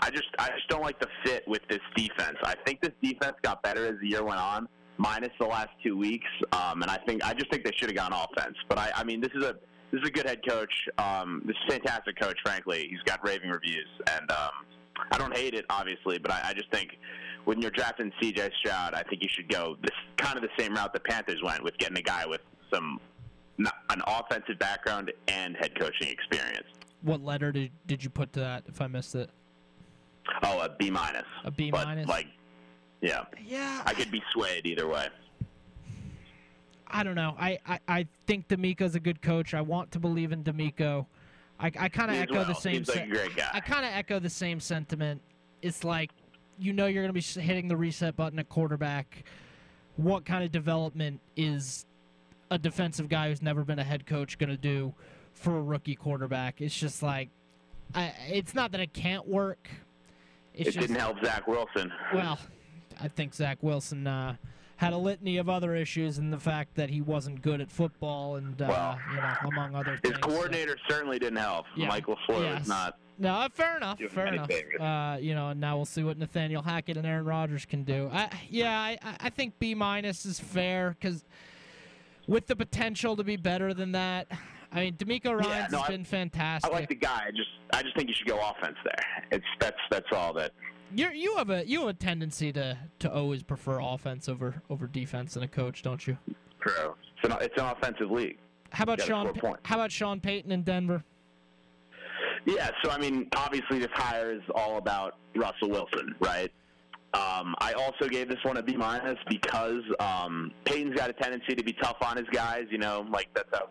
I 0.00 0.10
just 0.10 0.28
I 0.38 0.48
just 0.48 0.68
don't 0.68 0.82
like 0.82 0.98
the 0.98 1.06
fit 1.24 1.44
with 1.46 1.62
this 1.68 1.80
defense. 1.94 2.38
I 2.42 2.56
think 2.66 2.80
this 2.80 2.92
defense 3.02 3.36
got 3.42 3.62
better 3.62 3.86
as 3.86 4.00
the 4.00 4.08
year 4.08 4.24
went 4.24 4.40
on, 4.40 4.68
minus 4.98 5.30
the 5.38 5.46
last 5.46 5.68
two 5.82 5.96
weeks. 5.96 6.26
Um, 6.52 6.82
and 6.82 6.90
I 6.90 6.98
think 7.06 7.24
I 7.24 7.34
just 7.34 7.50
think 7.52 7.64
they 7.64 7.72
should 7.76 7.88
have 7.88 7.96
gone 7.96 8.12
offense. 8.12 8.56
But 8.68 8.78
I, 8.78 8.90
I 8.96 9.04
mean, 9.04 9.20
this 9.20 9.32
is 9.34 9.44
a 9.44 9.54
this 9.92 10.02
is 10.02 10.08
a 10.08 10.10
good 10.10 10.26
head 10.26 10.40
coach. 10.46 10.72
Um, 10.98 11.42
this 11.46 11.54
is 11.56 11.62
a 11.68 11.78
fantastic 11.78 12.18
coach. 12.18 12.38
Frankly, 12.44 12.88
he's 12.90 13.02
got 13.04 13.24
raving 13.24 13.50
reviews, 13.50 13.88
and 14.10 14.28
um, 14.30 14.50
I 15.12 15.18
don't 15.18 15.36
hate 15.36 15.54
it, 15.54 15.66
obviously. 15.70 16.18
But 16.18 16.32
I, 16.32 16.48
I 16.48 16.54
just 16.54 16.70
think 16.72 16.98
when 17.44 17.60
you're 17.60 17.70
drafting 17.70 18.12
C.J. 18.20 18.50
Stroud, 18.60 18.94
I 18.94 19.02
think 19.04 19.22
you 19.22 19.28
should 19.34 19.48
go 19.48 19.76
this 19.82 19.94
kind 20.16 20.36
of 20.36 20.42
the 20.42 20.48
same 20.58 20.74
route 20.74 20.92
the 20.92 21.00
Panthers 21.00 21.40
went 21.42 21.62
with 21.62 21.76
getting 21.78 21.96
a 21.98 22.02
guy 22.02 22.26
with 22.26 22.40
some 22.72 23.00
an 23.58 24.02
offensive 24.06 24.58
background 24.58 25.12
and 25.28 25.54
head 25.56 25.78
coaching 25.78 26.08
experience. 26.08 26.66
What 27.02 27.22
letter 27.22 27.52
did 27.52 27.70
did 27.86 28.02
you 28.02 28.08
put 28.10 28.32
to 28.34 28.40
that? 28.40 28.64
If 28.66 28.80
I 28.80 28.86
missed 28.86 29.14
it, 29.14 29.30
Oh, 30.42 30.60
a 30.60 30.68
B 30.78 30.90
minus. 30.90 31.24
a 31.44 31.50
B 31.50 31.70
But 31.70 31.86
minus. 31.86 32.06
like, 32.08 32.26
yeah, 33.00 33.24
yeah, 33.44 33.82
I 33.84 33.92
could 33.94 34.10
be 34.10 34.22
swayed 34.32 34.66
either 34.66 34.86
way. 34.88 35.08
I 36.86 37.02
don't 37.04 37.14
know. 37.14 37.36
I, 37.38 37.58
I, 37.66 37.78
I 37.86 38.06
think 38.26 38.48
DeMeco's 38.48 38.94
a 38.96 39.00
good 39.00 39.22
coach. 39.22 39.54
I 39.54 39.60
want 39.60 39.92
to 39.92 39.98
believe 40.00 40.32
in 40.32 40.42
DeMeco. 40.42 41.06
I, 41.60 41.66
I 41.78 41.88
kind 41.88 42.10
of 42.10 42.16
echo 42.16 42.34
well. 42.34 42.44
the 42.46 42.54
same. 42.54 42.84
Seems 42.84 42.88
like 42.88 42.96
sen- 42.98 43.10
a 43.10 43.14
great 43.14 43.36
guy. 43.36 43.48
I 43.52 43.60
kind 43.60 43.84
of 43.84 43.92
echo 43.92 44.18
the 44.18 44.30
same 44.30 44.58
sentiment. 44.58 45.20
It's 45.62 45.84
like 45.84 46.10
you 46.60 46.72
know 46.72 46.86
you're 46.86 47.02
going 47.02 47.14
to 47.14 47.36
be 47.36 47.40
hitting 47.40 47.68
the 47.68 47.76
reset 47.76 48.16
button 48.16 48.38
at 48.38 48.48
quarterback. 48.48 49.24
What 49.96 50.24
kind 50.24 50.44
of 50.44 50.52
development 50.52 51.20
is 51.36 51.86
a 52.50 52.58
defensive 52.58 53.08
guy 53.08 53.28
who's 53.28 53.42
never 53.42 53.64
been 53.64 53.78
a 53.78 53.84
head 53.84 54.06
coach 54.06 54.38
going 54.38 54.50
to 54.50 54.56
do 54.56 54.94
for 55.32 55.56
a 55.56 55.62
rookie 55.62 55.94
quarterback? 55.94 56.60
It's 56.60 56.76
just 56.78 57.02
like, 57.02 57.28
I, 57.94 58.12
it's 58.28 58.54
not 58.54 58.72
that 58.72 58.80
it 58.80 58.92
can't 58.92 59.26
work. 59.26 59.68
It's 60.54 60.70
it 60.70 60.72
just, 60.72 60.88
didn't 60.88 61.00
help 61.00 61.24
Zach 61.24 61.46
Wilson. 61.46 61.92
well, 62.14 62.38
I 63.00 63.08
think 63.08 63.34
Zach 63.34 63.58
Wilson 63.62 64.06
uh, 64.06 64.36
had 64.76 64.92
a 64.92 64.96
litany 64.98 65.36
of 65.38 65.48
other 65.48 65.74
issues, 65.74 66.18
and 66.18 66.32
the 66.32 66.38
fact 66.38 66.74
that 66.74 66.90
he 66.90 67.00
wasn't 67.00 67.40
good 67.42 67.60
at 67.60 67.70
football, 67.70 68.36
and 68.36 68.60
uh, 68.60 68.66
Well, 68.68 68.98
you 69.10 69.16
know, 69.20 69.34
among 69.52 69.74
other 69.74 69.92
His 69.92 70.00
things. 70.00 70.14
so- 70.16 70.20
coordinator 70.28 70.76
certainly 70.88 71.18
didn't 71.18 71.38
help. 71.38 71.66
Yeah. 71.76 71.88
Mike 71.88 72.06
LaFleur 72.06 72.42
Yes. 72.42 72.58
was 72.60 72.68
not. 72.68 72.98
No, 73.20 73.46
fair 73.52 73.76
enough. 73.76 74.00
Fair 74.08 74.26
enough. 74.28 74.50
Uh, 74.80 75.18
you 75.20 75.34
know, 75.34 75.50
and 75.50 75.60
now 75.60 75.76
we'll 75.76 75.84
see 75.84 76.02
what 76.02 76.16
Nathaniel 76.16 76.62
Hackett 76.62 76.96
and 76.96 77.06
Aaron 77.06 77.26
Rodgers 77.26 77.66
can 77.66 77.84
do. 77.84 78.08
I, 78.10 78.30
yeah, 78.48 78.80
I, 78.80 78.98
I- 79.20 79.30
think 79.30 79.58
B 79.58 79.74
minus 79.74 80.24
is 80.24 80.40
fair 80.40 80.96
because 80.98 81.24
with 82.26 82.46
the 82.46 82.56
potential 82.56 83.16
to 83.16 83.22
be 83.22 83.36
better 83.36 83.74
than 83.74 83.92
that. 83.92 84.26
I 84.72 84.80
mean, 84.80 84.94
DeMeco 84.94 85.38
Ryans 85.38 85.72
no, 85.72 85.78
has 85.78 85.88
I- 85.88 85.92
been 85.92 86.04
fantastic. 86.04 86.70
I 86.70 86.74
like 86.74 86.88
the 86.88 86.94
guy. 86.94 87.24
I 87.26 87.30
just 87.30 87.50
I 87.74 87.82
just 87.82 87.94
think 87.94 88.08
you 88.08 88.14
should 88.14 88.26
go 88.26 88.40
offense 88.40 88.76
there. 88.84 89.24
It's 89.30 89.46
that's 89.60 89.76
that's 89.90 90.06
all 90.12 90.32
that. 90.34 90.52
You're, 90.94 91.12
you 91.12 91.36
have 91.36 91.50
a 91.50 91.66
you 91.68 91.80
have 91.80 91.88
a 91.88 91.94
tendency 91.94 92.52
to, 92.52 92.78
to 93.00 93.12
always 93.12 93.42
prefer 93.42 93.80
offense 93.80 94.28
over 94.28 94.62
over 94.70 94.86
defense 94.86 95.36
in 95.36 95.42
a 95.42 95.48
coach, 95.48 95.82
don't 95.82 96.04
you? 96.06 96.16
True. 96.60 96.94
It's 97.22 97.32
an, 97.32 97.38
it's 97.42 97.58
an 97.58 97.66
offensive 97.66 98.10
league. 98.10 98.38
How 98.70 98.84
about 98.84 99.00
Sean? 99.02 99.32
How 99.64 99.74
about 99.76 99.92
Sean 99.92 100.20
Payton 100.20 100.50
in 100.52 100.62
Denver? 100.62 101.04
Yeah, 102.46 102.70
so 102.82 102.90
I 102.90 102.98
mean, 102.98 103.28
obviously 103.36 103.78
this 103.78 103.90
hire 103.92 104.32
is 104.32 104.42
all 104.54 104.78
about 104.78 105.16
Russell 105.36 105.70
Wilson, 105.70 106.14
right? 106.20 106.50
Um, 107.12 107.56
I 107.58 107.72
also 107.72 108.08
gave 108.08 108.28
this 108.28 108.38
one 108.44 108.56
a 108.56 108.62
B 108.62 108.76
minus 108.76 109.18
because 109.28 109.82
um, 109.98 110.52
Payton's 110.64 110.94
got 110.96 111.10
a 111.10 111.12
tendency 111.12 111.54
to 111.54 111.64
be 111.64 111.72
tough 111.72 111.96
on 112.02 112.16
his 112.16 112.26
guys. 112.32 112.66
You 112.70 112.78
know, 112.78 113.04
like 113.10 113.28
that's 113.34 113.48
how 113.52 113.68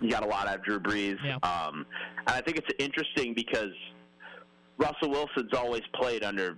you 0.00 0.10
got 0.10 0.24
a 0.24 0.26
lot 0.26 0.48
out 0.48 0.56
of 0.56 0.64
Drew 0.64 0.80
Brees. 0.80 1.18
Yeah. 1.24 1.36
Um, 1.42 1.84
and 2.18 2.30
I 2.30 2.40
think 2.40 2.56
it's 2.56 2.70
interesting 2.78 3.34
because 3.34 3.72
Russell 4.78 5.10
Wilson's 5.10 5.52
always 5.52 5.82
played 5.94 6.24
under, 6.24 6.56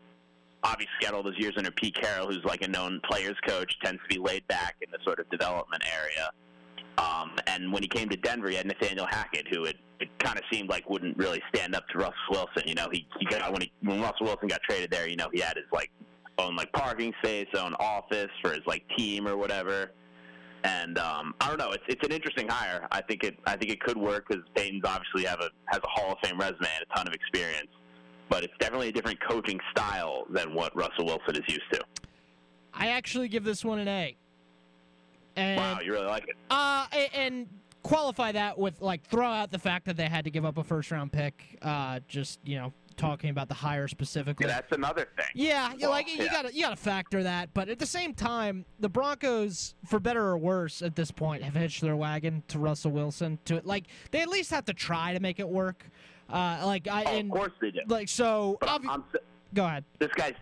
obviously, 0.63 0.95
had 1.03 1.15
all 1.15 1.25
those 1.25 1.39
years 1.39 1.55
under 1.57 1.73
Pete 1.73 1.97
Carroll, 2.01 2.29
who's 2.29 2.45
like 2.45 2.63
a 2.63 2.69
known 2.69 3.01
players 3.11 3.37
coach, 3.47 3.75
tends 3.83 4.01
to 4.03 4.09
be 4.09 4.21
laid 4.21 4.47
back 4.47 4.77
in 4.81 4.91
the 4.93 4.99
sort 5.05 5.19
of 5.19 5.29
development 5.31 5.83
area. 5.93 6.31
Um, 6.99 7.33
and 7.47 7.73
when 7.73 7.83
he 7.83 7.89
came 7.89 8.09
to 8.11 8.17
Denver, 8.17 8.49
he 8.49 8.57
had 8.57 8.67
Nathaniel 8.67 9.07
Hackett, 9.07 9.49
who 9.49 9.65
it, 9.65 9.77
it 10.01 10.09
kind 10.19 10.39
of 10.39 10.45
seemed 10.53 10.69
like 10.69 10.89
wouldn't 10.89 11.17
really 11.17 11.43
stand 11.55 11.75
up 11.75 11.89
to 11.89 11.99
Russell 11.99 12.15
Wilson. 12.31 12.65
You 12.67 12.75
know, 12.75 12.89
he, 12.93 13.07
he 13.19 13.27
got 13.27 13.51
when 13.53 13.63
he 13.63 13.73
when 13.83 14.01
Russell 14.01 14.27
Wilson 14.27 14.49
got 14.49 14.61
traded 14.69 14.91
there, 14.91 15.09
you 15.09 15.17
know, 15.17 15.29
he 15.33 15.41
had 15.41 15.57
his 15.57 15.67
like 15.73 15.91
own 16.39 16.57
like 16.57 16.73
parking 16.73 17.13
space, 17.23 17.49
own 17.57 17.75
office 17.81 18.31
for 18.43 18.51
his 18.51 18.63
like 18.67 18.85
team 18.97 19.27
or 19.27 19.37
whatever. 19.37 19.93
And 20.65 20.99
um, 20.99 21.35
I 21.41 21.49
don't 21.49 21.59
know. 21.59 21.73
It's 21.73 21.83
it's 21.89 22.07
an 22.07 22.13
interesting 22.13 22.49
hire. 22.49 22.87
I 22.93 23.01
think 23.01 23.25
it 23.25 23.39
I 23.47 23.57
think 23.57 23.73
it 23.73 23.81
could 23.81 23.97
work 23.97 24.29
because 24.29 24.45
Payton's 24.55 24.85
obviously 24.85 25.25
have 25.25 25.41
a 25.41 25.49
has 25.67 25.81
a 25.83 25.89
Hall 25.89 26.13
of 26.13 26.19
Fame 26.23 26.39
resume 26.39 26.59
and 26.61 26.87
a 26.89 26.95
ton 26.95 27.07
of 27.09 27.15
experience. 27.15 27.71
But 28.29 28.45
it's 28.45 28.55
definitely 28.61 28.89
a 28.89 28.93
different 28.93 29.19
coaching 29.29 29.59
style 29.73 30.25
than 30.31 30.55
what 30.55 30.75
Russell 30.77 31.07
Wilson 31.07 31.37
is 31.37 31.43
used 31.49 31.73
to. 31.73 31.81
I 32.73 32.89
actually 32.89 33.29
give 33.29 33.45
this 33.45 33.65
one 33.65 33.79
an 33.79 33.89
A. 33.89 34.17
And 35.37 35.59
wow, 35.59 35.81
you 35.85 35.93
really 35.93 36.07
like 36.07 36.29
it. 36.29 36.37
Uh, 36.51 36.87
and 37.15 37.47
qualify 37.83 38.33
that 38.33 38.59
with 38.59 38.81
like 38.81 39.03
throw 39.05 39.27
out 39.27 39.51
the 39.51 39.59
fact 39.59 39.87
that 39.87 39.97
they 39.97 40.07
had 40.09 40.25
to 40.25 40.31
give 40.31 40.45
up 40.45 40.59
a 40.59 40.65
first 40.65 40.91
round 40.91 41.13
pick. 41.13 41.59
Uh, 41.63 42.01
just 42.09 42.39
you 42.45 42.57
know 42.57 42.73
talking 42.97 43.31
about 43.31 43.49
the 43.49 43.55
hire 43.55 43.89
specifically. 43.89 44.47
Yeah, 44.47 44.53
that's 44.55 44.73
another 44.73 45.09
thing. 45.17 45.25
Yeah, 45.35 45.73
you 45.73 45.79
Well, 45.83 45.91
like 45.91 46.09
you 46.15 46.29
gotta 46.31 46.55
you 46.55 46.63
gotta 46.63 46.77
factor 46.77 47.23
that, 47.23 47.49
but 47.55 47.69
at 47.71 47.79
the 47.79 47.87
same 47.87 48.13
time, 48.15 48.67
the 48.81 48.89
Broncos, 48.89 49.75
for 49.87 49.99
better 49.99 50.23
or 50.23 50.37
worse, 50.37 50.83
at 50.83 50.95
this 50.95 51.11
point, 51.11 51.43
have 51.43 51.55
hitched 51.55 51.81
their 51.81 51.97
wagon 51.97 52.43
to 52.49 52.59
Russell 52.59 52.91
Wilson. 52.91 53.39
To 53.47 53.57
it, 53.57 53.67
like, 53.67 53.85
they 54.11 54.21
at 54.21 54.29
least 54.29 54.51
have 54.51 54.67
to 54.67 54.75
try 54.75 55.15
to 55.15 55.21
make 55.21 55.41
it 55.41 55.49
work. 55.49 55.87
Uh, 56.29 56.63
like 56.65 56.87
I 56.87 57.05
Oh, 57.05 57.11
of 57.11 57.17
and 57.17 57.31
course 57.31 57.53
they 57.61 57.71
do. 57.71 57.81
like 57.89 58.09
so. 58.09 58.59
Obvi- 58.63 58.89
I'm, 58.89 59.05
s- 59.15 59.21
go 59.55 59.65
ahead. 59.65 59.85
this 59.99 60.11
guy's 60.15 60.35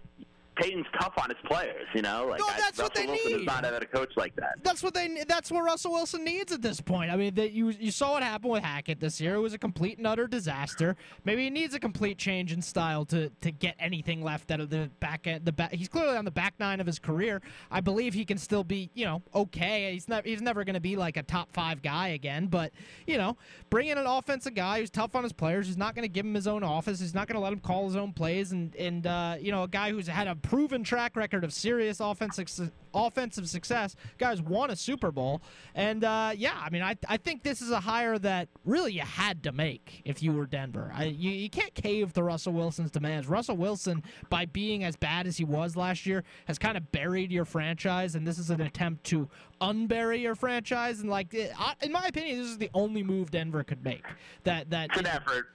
Payton's 0.60 0.86
tough 1.00 1.14
on 1.22 1.30
his 1.30 1.38
players. 1.46 1.86
You 1.94 2.02
know, 2.02 2.26
like 2.28 2.40
No, 2.40 2.46
I, 2.46 2.58
that's 2.58 2.78
Russell 2.78 2.84
what 2.84 2.94
they 2.94 3.06
Wilson 3.06 3.38
need. 3.38 3.46
not 3.46 3.64
have 3.64 3.74
a 3.74 3.86
coach 3.86 4.12
like 4.16 4.34
that. 4.36 4.56
That's 4.62 4.82
what 4.82 4.94
they. 4.94 5.24
That's 5.26 5.50
what 5.50 5.64
Russell 5.64 5.92
Wilson 5.92 6.24
needs 6.24 6.52
at 6.52 6.62
this 6.62 6.80
point. 6.80 7.10
I 7.10 7.16
mean, 7.16 7.34
that 7.34 7.52
you 7.52 7.70
you 7.70 7.90
saw 7.90 8.12
what 8.12 8.22
happened 8.22 8.52
with 8.52 8.62
Hackett 8.62 9.00
this 9.00 9.20
year. 9.20 9.34
It 9.34 9.40
was 9.40 9.54
a 9.54 9.58
complete 9.58 9.98
and 9.98 10.06
utter 10.06 10.26
disaster. 10.26 10.96
Maybe 11.24 11.44
he 11.44 11.50
needs 11.50 11.74
a 11.74 11.80
complete 11.80 12.18
change 12.18 12.52
in 12.52 12.62
style 12.62 13.04
to 13.06 13.30
to 13.40 13.50
get 13.50 13.76
anything 13.78 14.22
left 14.22 14.50
out 14.50 14.60
of 14.60 14.70
the 14.70 14.90
back 15.00 15.26
end. 15.26 15.44
The 15.44 15.52
back. 15.52 15.72
He's 15.72 15.88
clearly 15.88 16.16
on 16.16 16.24
the 16.24 16.30
back 16.30 16.54
nine 16.58 16.80
of 16.80 16.86
his 16.86 16.98
career. 16.98 17.40
I 17.70 17.80
believe 17.80 18.14
he 18.14 18.24
can 18.24 18.38
still 18.38 18.64
be, 18.64 18.90
you 18.94 19.04
know, 19.04 19.22
okay. 19.34 19.92
He's 19.92 20.08
not. 20.08 20.26
He's 20.26 20.42
never 20.42 20.64
going 20.64 20.74
to 20.74 20.80
be 20.80 20.96
like 20.96 21.16
a 21.16 21.22
top 21.22 21.52
five 21.52 21.82
guy 21.82 22.08
again. 22.08 22.46
But 22.46 22.72
you 23.06 23.16
know, 23.18 23.36
bring 23.70 23.88
in 23.88 23.98
an 23.98 24.06
offensive 24.06 24.54
guy 24.54 24.80
who's 24.80 24.90
tough 24.90 25.14
on 25.16 25.22
his 25.22 25.32
players. 25.32 25.66
Who's 25.66 25.76
not 25.76 25.94
going 25.94 26.02
to 26.04 26.08
give 26.08 26.26
him 26.26 26.34
his 26.34 26.46
own 26.46 26.62
office. 26.62 27.00
Who's 27.00 27.14
not 27.14 27.26
going 27.26 27.36
to 27.36 27.40
let 27.40 27.52
him 27.52 27.60
call 27.60 27.86
his 27.86 27.96
own 27.96 28.12
plays. 28.12 28.52
And 28.52 28.74
and 28.76 29.06
uh, 29.06 29.36
you 29.40 29.52
know, 29.52 29.62
a 29.62 29.68
guy 29.68 29.90
who's 29.90 30.06
had 30.06 30.26
a 30.28 30.34
proven 30.50 30.82
track 30.82 31.14
record 31.14 31.44
of 31.44 31.52
serious 31.52 32.00
offensive 32.00 32.72
offensive 32.92 33.48
success. 33.48 33.94
Guys 34.18 34.42
won 34.42 34.68
a 34.70 34.74
Super 34.74 35.12
Bowl, 35.12 35.40
and 35.76 36.02
uh, 36.02 36.32
yeah, 36.36 36.60
I 36.60 36.70
mean, 36.70 36.82
I 36.82 36.96
I 37.08 37.18
think 37.18 37.44
this 37.44 37.62
is 37.62 37.70
a 37.70 37.78
hire 37.78 38.18
that 38.18 38.48
really 38.64 38.92
you 38.94 39.02
had 39.02 39.44
to 39.44 39.52
make 39.52 40.02
if 40.04 40.24
you 40.24 40.32
were 40.32 40.46
Denver. 40.46 40.90
I, 40.92 41.04
you 41.04 41.30
you 41.30 41.48
can't 41.48 41.72
cave 41.74 42.12
to 42.14 42.22
Russell 42.24 42.52
Wilson's 42.52 42.90
demands. 42.90 43.28
Russell 43.28 43.56
Wilson, 43.56 44.02
by 44.28 44.44
being 44.46 44.82
as 44.82 44.96
bad 44.96 45.28
as 45.28 45.36
he 45.36 45.44
was 45.44 45.76
last 45.76 46.04
year, 46.04 46.24
has 46.46 46.58
kind 46.58 46.76
of 46.76 46.90
buried 46.90 47.30
your 47.30 47.44
franchise, 47.44 48.16
and 48.16 48.26
this 48.26 48.38
is 48.38 48.50
an 48.50 48.60
attempt 48.60 49.04
to 49.04 49.28
unbury 49.60 50.20
your 50.20 50.34
franchise. 50.34 50.98
And 50.98 51.08
like, 51.08 51.32
it- 51.32 51.52
I- 51.56 51.74
in 51.82 51.92
my 51.92 52.06
opinion, 52.08 52.38
this 52.40 52.48
is 52.48 52.58
the 52.58 52.70
only 52.74 53.04
move 53.04 53.30
Denver 53.30 53.62
could 53.62 53.84
make. 53.84 54.04
That 54.42 54.68
that 54.70 54.96
an 54.98 55.06
effort. 55.06 55.46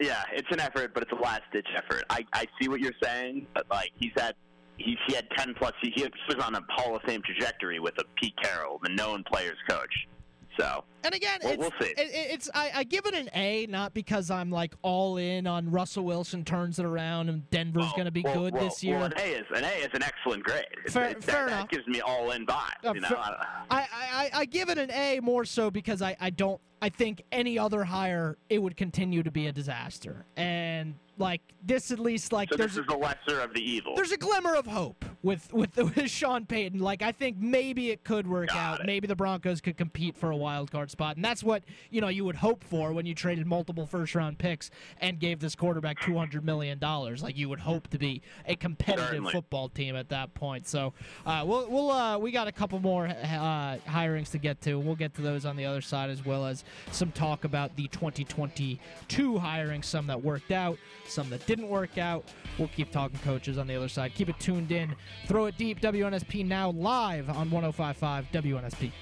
Yeah, 0.00 0.22
it's 0.32 0.48
an 0.52 0.60
effort, 0.60 0.94
but 0.94 1.02
it's 1.02 1.12
a 1.12 1.22
last 1.22 1.42
ditch 1.52 1.66
effort. 1.76 2.04
I, 2.08 2.24
I 2.32 2.46
see 2.60 2.68
what 2.68 2.80
you're 2.80 2.92
saying, 3.02 3.46
but 3.54 3.66
like 3.70 3.90
he's 3.98 4.12
had 4.16 4.34
he's 4.76 4.96
he 5.08 5.14
had 5.14 5.28
ten 5.36 5.54
plus 5.54 5.72
he, 5.82 5.92
he 5.94 6.04
was 6.04 6.44
on 6.44 6.54
a 6.54 6.60
Hall 6.70 6.94
of 6.94 7.02
Fame 7.02 7.22
trajectory 7.24 7.80
with 7.80 7.98
a 7.98 8.04
Pete 8.16 8.34
Carroll, 8.42 8.80
the 8.82 8.90
known 8.90 9.24
players 9.24 9.58
coach. 9.68 9.92
So 10.58 10.84
And 11.04 11.14
again, 11.14 11.38
Well, 11.42 11.52
it's, 11.52 11.60
we'll 11.60 11.70
see. 11.80 11.92
It, 11.92 11.98
it- 12.00 12.30
it's 12.32 12.50
I, 12.54 12.70
I 12.76 12.84
give 12.84 13.06
it 13.06 13.14
an 13.14 13.28
A, 13.34 13.66
not 13.68 13.94
because 13.94 14.30
I'm 14.30 14.50
like 14.50 14.74
all 14.82 15.16
in 15.16 15.46
on 15.46 15.70
Russell 15.70 16.04
Wilson 16.04 16.44
turns 16.44 16.78
it 16.78 16.84
around 16.84 17.28
and 17.28 17.48
Denver's 17.50 17.82
well, 17.84 17.92
going 17.92 18.04
to 18.06 18.10
be 18.10 18.22
well, 18.22 18.34
good 18.34 18.54
this 18.54 18.82
year. 18.82 18.96
Well, 18.96 19.06
an 19.06 19.12
A 19.18 19.22
is 19.38 19.46
an 19.54 19.64
A 19.64 19.68
is 19.68 19.88
an 19.94 20.02
excellent 20.02 20.42
grade. 20.42 20.66
It's- 20.72 20.92
Fair- 20.92 21.04
it's- 21.10 21.24
fair 21.24 21.46
that, 21.46 21.48
enough. 21.52 21.70
that 21.70 21.76
gives 21.76 21.86
me 21.86 22.00
all 22.00 22.32
in 22.32 22.44
vibes. 22.46 22.84
Uh, 22.84 22.92
you 22.94 23.00
know, 23.00 23.08
fair- 23.08 23.18
I- 23.18 23.46
I, 23.70 23.86
I, 23.92 24.30
I 24.40 24.44
give 24.46 24.68
it 24.68 24.78
an 24.78 24.90
A 24.90 25.20
more 25.20 25.44
so 25.44 25.70
because 25.70 26.02
I, 26.02 26.16
I 26.20 26.30
don't 26.30 26.60
I 26.80 26.88
think 26.90 27.22
any 27.32 27.58
other 27.58 27.82
hire 27.84 28.36
it 28.48 28.62
would 28.62 28.76
continue 28.76 29.22
to 29.24 29.30
be 29.32 29.48
a 29.48 29.52
disaster. 29.52 30.24
And 30.36 30.94
like 31.18 31.40
this 31.64 31.90
at 31.90 31.98
least 31.98 32.32
like 32.32 32.50
so 32.50 32.56
there's 32.56 32.74
this 32.74 32.80
is 32.82 32.86
the 32.86 32.96
lesser 32.96 33.40
of 33.40 33.52
the 33.52 33.60
evil. 33.60 33.94
there's 33.96 34.12
a 34.12 34.16
glimmer 34.16 34.54
of 34.54 34.66
hope 34.66 35.04
with 35.22 35.52
with, 35.52 35.76
with 35.96 36.10
Sean 36.10 36.46
Payton. 36.46 36.80
Like 36.80 37.02
I 37.02 37.12
think 37.12 37.36
maybe 37.38 37.90
it 37.90 38.04
could 38.04 38.26
work 38.26 38.48
Got 38.48 38.56
out. 38.56 38.80
it. 38.80 38.86
Maybe 38.86 39.06
the 39.06 39.16
Broncos 39.16 39.60
could 39.60 39.76
compete 39.76 40.16
for 40.16 40.30
a 40.30 40.36
wild 40.36 40.70
card 40.70 40.90
spot, 40.90 41.16
and 41.16 41.24
that's 41.24 41.42
what 41.42 41.64
you 41.90 42.00
know 42.00 42.08
you 42.08 42.24
would 42.24 42.36
hope 42.36 42.64
for 42.64 42.92
when 42.92 43.06
you 43.06 43.14
traded 43.14 43.46
multiple 43.46 43.86
first 43.86 44.14
round 44.14 44.38
picks 44.38 44.70
and 45.00 45.18
gave 45.18 45.40
this 45.40 45.54
quarterback 45.54 46.00
two 46.00 46.16
hundred 46.16 46.44
million 46.44 46.78
dollars. 46.78 47.22
Like 47.22 47.36
you 47.36 47.48
would 47.48 47.60
hope 47.60 47.88
to 47.88 47.98
be 47.98 48.22
a 48.46 48.56
competitive 48.56 49.06
Certainly. 49.06 49.32
football 49.32 49.68
team 49.68 49.96
at 49.96 50.08
that 50.10 50.34
point. 50.34 50.66
So 50.66 50.92
uh, 51.26 51.44
we'll 51.46 51.68
we'll 51.68 51.90
uh, 51.90 52.18
we 52.18 52.30
got 52.30 52.48
a 52.48 52.52
couple 52.52 52.78
more 52.80 53.06
uh, 53.06 53.76
hirings 53.88 54.30
to 54.32 54.38
get 54.38 54.60
to. 54.62 54.78
We'll 54.78 54.94
get 54.96 55.14
to 55.14 55.22
those 55.22 55.44
on 55.44 55.56
the 55.56 55.64
other 55.66 55.80
side 55.80 56.10
as 56.10 56.24
well 56.24 56.46
as 56.46 56.64
some 56.92 57.10
talk 57.12 57.44
about 57.44 57.74
the 57.76 57.88
2022 57.88 59.38
hiring. 59.38 59.82
Some 59.82 60.06
that 60.08 60.22
worked 60.22 60.52
out, 60.52 60.78
some 61.06 61.30
that 61.30 61.46
didn't 61.46 61.68
work 61.68 61.98
out. 61.98 62.24
We'll 62.58 62.68
keep 62.68 62.90
talking 62.90 63.18
coaches 63.20 63.58
on 63.58 63.66
the 63.66 63.76
other 63.76 63.88
side. 63.88 64.14
Keep 64.14 64.28
it 64.30 64.38
tuned 64.40 64.72
in. 64.72 64.94
Throw 65.26 65.46
it 65.46 65.56
deep. 65.56 65.80
WNSP 65.80 66.46
now 66.46 66.70
live 66.70 67.30
on 67.30 67.50
105.5 67.50 68.26
WNSP. 68.32 68.92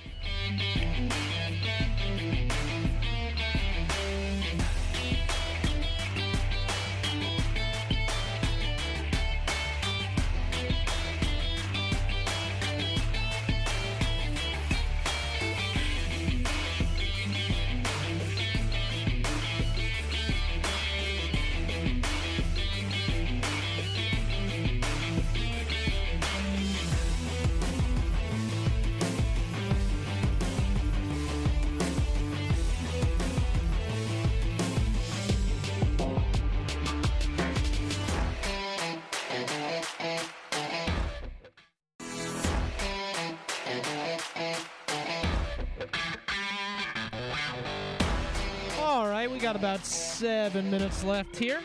Got 49.47 49.55
about 49.55 49.87
seven 49.87 50.69
minutes 50.69 51.05
left 51.05 51.37
here. 51.37 51.61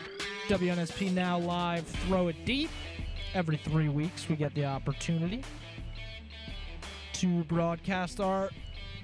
WNSP 0.46 1.12
now 1.12 1.36
live. 1.36 1.84
Throw 2.06 2.28
it 2.28 2.36
deep. 2.44 2.70
Every 3.34 3.56
three 3.56 3.88
weeks, 3.88 4.28
we 4.28 4.36
get 4.36 4.54
the 4.54 4.64
opportunity 4.64 5.42
to 7.14 7.42
broadcast 7.42 8.20
our 8.20 8.50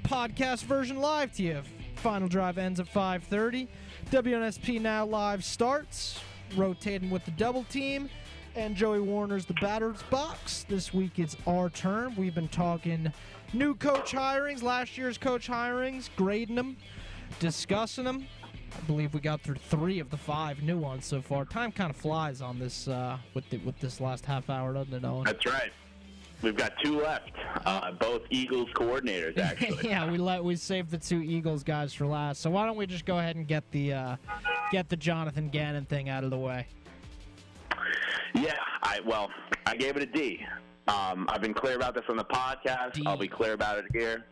podcast 0.04 0.62
version 0.62 0.98
live 0.98 1.32
to 1.32 1.42
you. 1.42 1.62
Final 1.96 2.28
drive 2.28 2.56
ends 2.56 2.78
at 2.78 2.86
5:30. 2.86 3.66
WNSP 4.12 4.78
now 4.80 5.04
live 5.04 5.44
starts, 5.44 6.20
rotating 6.54 7.10
with 7.10 7.24
the 7.24 7.32
double 7.32 7.64
team, 7.64 8.08
and 8.54 8.76
Joey 8.76 9.00
Warner's 9.00 9.44
the 9.44 9.54
batter's 9.54 10.04
box. 10.04 10.64
This 10.68 10.94
week 10.94 11.18
it's 11.18 11.36
our 11.48 11.68
turn. 11.68 12.14
We've 12.14 12.32
been 12.32 12.46
talking 12.46 13.12
new 13.52 13.74
coach 13.74 14.12
hirings, 14.12 14.62
last 14.62 14.96
year's 14.96 15.18
coach 15.18 15.48
hirings, 15.48 16.10
grading 16.14 16.54
them, 16.54 16.76
discussing 17.40 18.04
them. 18.04 18.28
I 18.76 18.80
believe 18.86 19.14
we 19.14 19.20
got 19.20 19.40
through 19.40 19.56
three 19.56 19.98
of 19.98 20.10
the 20.10 20.16
five 20.16 20.62
new 20.62 20.78
ones 20.78 21.06
so 21.06 21.20
far. 21.20 21.44
Time 21.44 21.72
kind 21.72 21.90
of 21.90 21.96
flies 21.96 22.40
on 22.40 22.58
this 22.58 22.88
uh, 22.88 23.18
with 23.34 23.48
the, 23.50 23.58
with 23.58 23.78
this 23.80 24.00
last 24.00 24.24
half 24.26 24.50
hour, 24.50 24.72
doesn't 24.74 24.92
it, 24.92 25.04
Owen? 25.04 25.24
That's 25.24 25.46
right. 25.46 25.72
We've 26.40 26.56
got 26.56 26.72
two 26.84 27.00
left, 27.00 27.32
uh, 27.66 27.90
both 27.92 28.22
Eagles 28.30 28.68
coordinators 28.74 29.36
actually. 29.42 29.88
yeah, 29.88 30.08
we 30.08 30.18
let 30.18 30.44
we 30.44 30.54
saved 30.54 30.90
the 30.90 30.98
two 30.98 31.20
Eagles 31.20 31.64
guys 31.64 31.92
for 31.92 32.06
last. 32.06 32.40
So 32.40 32.50
why 32.50 32.64
don't 32.64 32.76
we 32.76 32.86
just 32.86 33.04
go 33.04 33.18
ahead 33.18 33.34
and 33.34 33.46
get 33.46 33.68
the 33.72 33.92
uh, 33.92 34.16
get 34.70 34.88
the 34.88 34.96
Jonathan 34.96 35.48
Gannon 35.48 35.84
thing 35.84 36.08
out 36.08 36.22
of 36.22 36.30
the 36.30 36.38
way? 36.38 36.68
Yeah, 38.34 38.54
I 38.84 39.00
well, 39.04 39.30
I 39.66 39.74
gave 39.74 39.96
it 39.96 40.02
a 40.02 40.06
D. 40.06 40.44
Um, 40.86 41.26
I've 41.28 41.40
been 41.42 41.54
clear 41.54 41.74
about 41.74 41.94
this 41.94 42.04
on 42.08 42.16
the 42.16 42.24
podcast. 42.24 43.04
I'll 43.04 43.16
be 43.16 43.26
clear 43.28 43.52
about 43.54 43.78
it 43.78 43.86
here. 43.92 44.24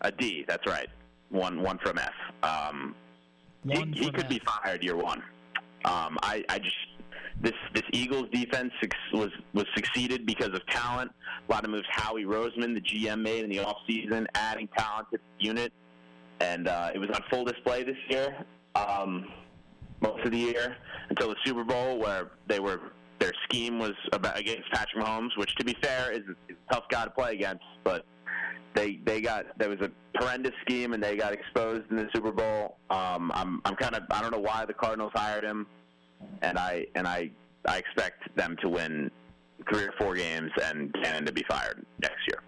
A 0.00 0.10
D. 0.10 0.44
That's 0.48 0.66
right. 0.66 0.88
one 1.28 1.62
one 1.62 1.78
from 1.78 1.96
F. 1.98 2.12
Um, 2.42 2.96
One 3.66 3.92
he, 3.92 4.04
he 4.04 4.10
could 4.10 4.28
be 4.28 4.40
fired 4.40 4.82
year 4.82 4.96
one. 4.96 5.22
Um, 5.84 6.18
I, 6.22 6.44
I 6.48 6.58
just 6.58 6.76
this 7.40 7.52
this 7.74 7.82
Eagles 7.92 8.26
defense 8.32 8.72
was 9.12 9.30
was 9.52 9.66
succeeded 9.74 10.26
because 10.26 10.48
of 10.48 10.64
talent. 10.66 11.10
A 11.48 11.52
lot 11.52 11.64
of 11.64 11.70
moves 11.70 11.86
Howie 11.90 12.24
Roseman, 12.24 12.74
the 12.74 12.80
GM, 12.80 13.20
made 13.20 13.44
in 13.44 13.50
the 13.50 13.58
offseason, 13.58 14.26
adding 14.34 14.68
talent 14.76 15.08
to 15.12 15.18
the 15.18 15.44
unit, 15.44 15.72
and 16.40 16.68
uh, 16.68 16.90
it 16.94 16.98
was 16.98 17.10
on 17.10 17.22
full 17.30 17.44
display 17.44 17.82
this 17.82 17.96
year. 18.08 18.36
Um, 18.74 19.28
most 20.00 20.24
of 20.24 20.30
the 20.30 20.38
year 20.38 20.76
until 21.08 21.30
the 21.30 21.36
Super 21.44 21.64
Bowl, 21.64 21.98
where 21.98 22.30
they 22.46 22.60
were 22.60 22.80
their 23.18 23.32
scheme 23.44 23.78
was 23.78 23.94
about 24.12 24.38
against 24.38 24.70
Patrick 24.72 25.02
Mahomes, 25.02 25.36
which, 25.36 25.54
to 25.56 25.64
be 25.64 25.74
fair, 25.80 26.12
is 26.12 26.22
a, 26.28 26.52
is 26.52 26.58
a 26.68 26.74
tough 26.74 26.84
guy 26.90 27.04
to 27.04 27.10
play 27.10 27.32
against, 27.32 27.64
but 27.82 28.04
they 28.74 29.00
they 29.04 29.20
got 29.20 29.46
there 29.58 29.68
was 29.68 29.80
a 29.80 29.90
horrendous 30.18 30.52
scheme 30.62 30.92
and 30.92 31.02
they 31.02 31.16
got 31.16 31.32
exposed 31.32 31.90
in 31.90 31.96
the 31.96 32.08
Super 32.14 32.32
Bowl. 32.32 32.78
Um, 32.90 33.30
I'm 33.34 33.60
I'm 33.64 33.76
kind 33.76 33.94
of 33.94 34.02
I 34.10 34.20
don't 34.20 34.30
know 34.30 34.40
why 34.40 34.64
the 34.64 34.74
Cardinals 34.74 35.12
hired 35.14 35.44
him, 35.44 35.66
and 36.42 36.58
I 36.58 36.86
and 36.94 37.06
I 37.06 37.30
I 37.66 37.78
expect 37.78 38.34
them 38.36 38.56
to 38.62 38.68
win 38.68 39.10
three 39.72 39.84
or 39.84 39.92
four 39.98 40.14
games 40.14 40.50
and 40.62 40.92
Gannon 41.02 41.26
to 41.26 41.32
be 41.32 41.44
fired 41.48 41.84
next 42.00 42.20
year. 42.28 42.42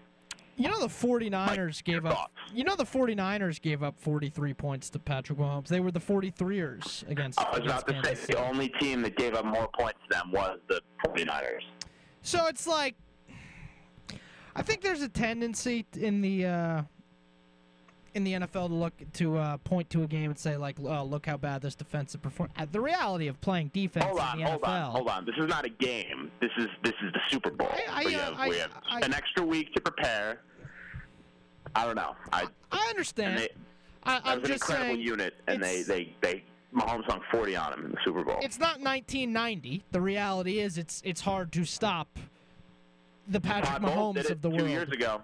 You 0.55 0.67
know 0.67 0.79
the 0.81 0.87
49ers 0.87 1.81
gave 1.85 2.05
up. 2.05 2.13
thoughts? 2.13 2.33
You 2.53 2.65
know 2.65 2.75
the 2.75 2.83
49ers 2.83 3.61
gave 3.61 3.81
up 3.81 3.97
43 3.97 4.53
points 4.53 4.89
to 4.89 4.99
Patrick 4.99 5.39
Mahomes. 5.39 5.67
They 5.67 5.79
were 5.79 5.91
the 5.91 6.01
43ers 6.01 7.09
against. 7.09 7.39
I 7.39 7.49
was 7.49 7.59
against 7.59 7.83
about 7.83 7.87
to 7.87 7.93
say 7.93 8.01
Kansas 8.01 8.19
City. 8.25 8.33
the 8.33 8.45
only 8.45 8.69
team 8.81 9.01
that 9.03 9.15
gave 9.15 9.35
up 9.35 9.45
more 9.45 9.69
points 9.79 9.99
to 10.09 10.17
them 10.17 10.31
was 10.33 10.59
the 10.67 10.81
49ers. 11.05 11.61
So 12.23 12.47
it's 12.47 12.67
like, 12.67 12.95
I 14.53 14.61
think 14.61 14.81
there's 14.81 15.01
a 15.01 15.07
tendency 15.07 15.85
in 15.97 16.19
the 16.19 16.45
uh, 16.45 16.81
in 18.13 18.23
the 18.23 18.33
NFL 18.33 18.67
to 18.69 18.73
look 18.73 18.93
to 19.13 19.37
uh, 19.37 19.57
point 19.57 19.89
to 19.91 20.03
a 20.03 20.07
game 20.07 20.29
and 20.31 20.37
say 20.39 20.57
like, 20.57 20.77
oh, 20.79 21.03
look 21.03 21.25
how 21.25 21.37
bad 21.37 21.61
this 21.61 21.75
defensive 21.75 22.21
perform. 22.21 22.49
Uh, 22.57 22.65
the 22.71 22.81
reality 22.81 23.27
of 23.27 23.39
playing 23.41 23.69
defense 23.73 24.05
Hold 24.05 24.19
on, 24.19 24.39
in 24.39 24.43
the 24.45 24.49
hold 24.51 24.61
NFL. 24.61 24.67
on, 24.85 24.91
hold 24.91 25.07
on. 25.09 25.25
This 25.25 25.35
is 25.37 25.47
not 25.47 25.65
a 25.65 25.69
game. 25.69 26.31
This 26.41 26.51
is 26.57 26.67
this 26.83 26.93
is 27.03 27.11
the 27.13 27.19
Super 27.29 27.51
Bowl. 27.51 27.69
I- 27.71 28.01
I, 28.01 28.05
we 28.05 28.15
uh, 28.15 28.19
have, 28.19 28.33
I- 28.37 28.49
we 28.49 28.57
have 28.57 28.71
an 29.03 29.13
extra 29.13 29.43
week 29.45 29.73
to 29.73 29.81
prepare. 29.81 30.41
I 31.75 31.85
don't 31.85 31.95
know. 31.95 32.15
I 32.33 32.45
I 32.71 32.87
understand. 32.89 33.37
they, 33.39 33.49
I, 34.03 34.33
an 34.33 34.39
just 34.41 34.53
incredible 34.53 34.85
saying. 34.95 35.01
unit, 35.01 35.33
and 35.47 35.61
they 35.61 35.83
they 35.83 36.13
they 36.21 36.43
Mahomes 36.73 37.03
hung 37.05 37.21
40 37.31 37.55
on 37.55 37.73
him 37.73 37.85
in 37.85 37.91
the 37.91 37.97
Super 38.05 38.23
Bowl. 38.23 38.37
It's 38.41 38.59
not 38.59 38.79
1990. 38.79 39.83
The 39.91 40.01
reality 40.01 40.59
is, 40.59 40.77
it's 40.77 41.01
it's 41.05 41.21
hard 41.21 41.51
to 41.53 41.65
stop 41.65 42.07
the 43.27 43.39
Patrick 43.39 43.69
Todd 43.69 43.81
Mahomes 43.83 44.29
of 44.31 44.41
the 44.41 44.49
two 44.49 44.55
world. 44.57 44.69
years 44.69 44.89
ago. 44.91 45.21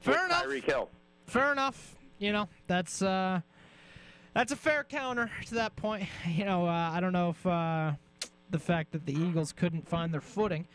Fair 0.00 0.26
enough. 0.26 0.44
Tyreek 0.44 0.64
Hill. 0.64 0.88
Fair 1.26 1.52
enough. 1.52 1.96
You 2.18 2.32
know, 2.32 2.48
that's 2.66 3.02
uh, 3.02 3.40
that's 4.34 4.52
a 4.52 4.56
fair 4.56 4.84
counter 4.84 5.30
to 5.46 5.54
that 5.56 5.76
point. 5.76 6.08
You 6.28 6.44
know, 6.44 6.66
uh, 6.66 6.90
I 6.92 7.00
don't 7.00 7.12
know 7.12 7.30
if 7.30 7.46
uh, 7.46 7.92
the 8.50 8.58
fact 8.58 8.92
that 8.92 9.06
the 9.06 9.12
Eagles 9.12 9.52
couldn't 9.52 9.88
find 9.88 10.12
their 10.12 10.20
footing 10.20 10.66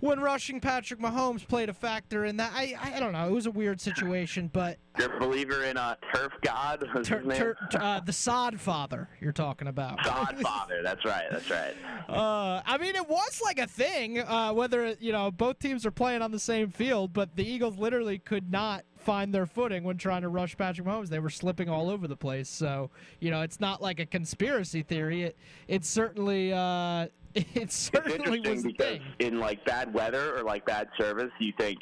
when 0.00 0.18
rushing 0.18 0.60
Patrick 0.60 0.98
Mahomes 0.98 1.46
played 1.46 1.68
a 1.68 1.74
factor 1.74 2.24
in 2.24 2.38
that. 2.38 2.52
I 2.54 2.74
I 2.80 3.00
don't 3.00 3.12
know. 3.12 3.28
It 3.28 3.32
was 3.32 3.46
a 3.46 3.50
weird 3.50 3.80
situation, 3.80 4.48
but 4.52 4.78
You're 4.98 5.14
a 5.14 5.18
believer 5.20 5.64
in 5.64 5.76
uh, 5.76 5.96
Turf 6.14 6.32
God? 6.42 6.88
Was 6.94 7.06
tur- 7.06 7.22
tur- 7.70 7.82
uh, 7.82 8.00
the 8.00 8.12
Sod 8.12 8.58
Father 8.60 9.08
you're 9.20 9.32
talking 9.32 9.68
about. 9.68 10.02
Godfather. 10.02 10.80
That's 10.84 11.04
right. 11.04 11.26
That's 11.30 11.50
right. 11.50 11.74
Uh, 12.08 12.62
I 12.64 12.78
mean, 12.78 12.96
it 12.96 13.08
was 13.08 13.40
like 13.44 13.58
a 13.58 13.66
thing. 13.66 14.20
Uh, 14.20 14.52
whether 14.52 14.96
you 15.00 15.12
know 15.12 15.30
both 15.30 15.58
teams 15.58 15.84
are 15.84 15.90
playing 15.90 16.22
on 16.22 16.30
the 16.30 16.40
same 16.40 16.70
field, 16.70 17.12
but 17.12 17.36
the 17.36 17.44
Eagles 17.46 17.76
literally 17.76 18.18
could 18.18 18.50
not 18.50 18.84
find 19.00 19.34
their 19.34 19.46
footing 19.46 19.82
when 19.84 19.96
trying 19.96 20.22
to 20.22 20.28
rush 20.28 20.56
Patrick 20.56 20.86
Mahomes. 20.86 21.08
They 21.08 21.18
were 21.18 21.30
slipping 21.30 21.68
all 21.68 21.90
over 21.90 22.06
the 22.06 22.16
place. 22.16 22.48
So 22.48 22.90
you 23.20 23.30
know, 23.30 23.42
it's 23.42 23.60
not 23.60 23.80
like 23.82 24.00
a 24.00 24.06
conspiracy 24.06 24.82
theory. 24.82 25.22
It 25.24 25.36
it 25.68 25.84
certainly 25.84 26.52
uh, 26.52 27.06
it 27.34 27.46
It's 27.54 27.76
certainly 27.76 28.40
was 28.40 28.64
interesting 28.64 28.70
a 28.70 28.72
because 28.72 28.86
thing. 28.98 29.02
in 29.18 29.38
like 29.38 29.64
bad 29.64 29.92
weather 29.94 30.36
or 30.36 30.42
like 30.42 30.66
bad 30.66 30.88
service, 30.98 31.30
you 31.40 31.52
think 31.58 31.78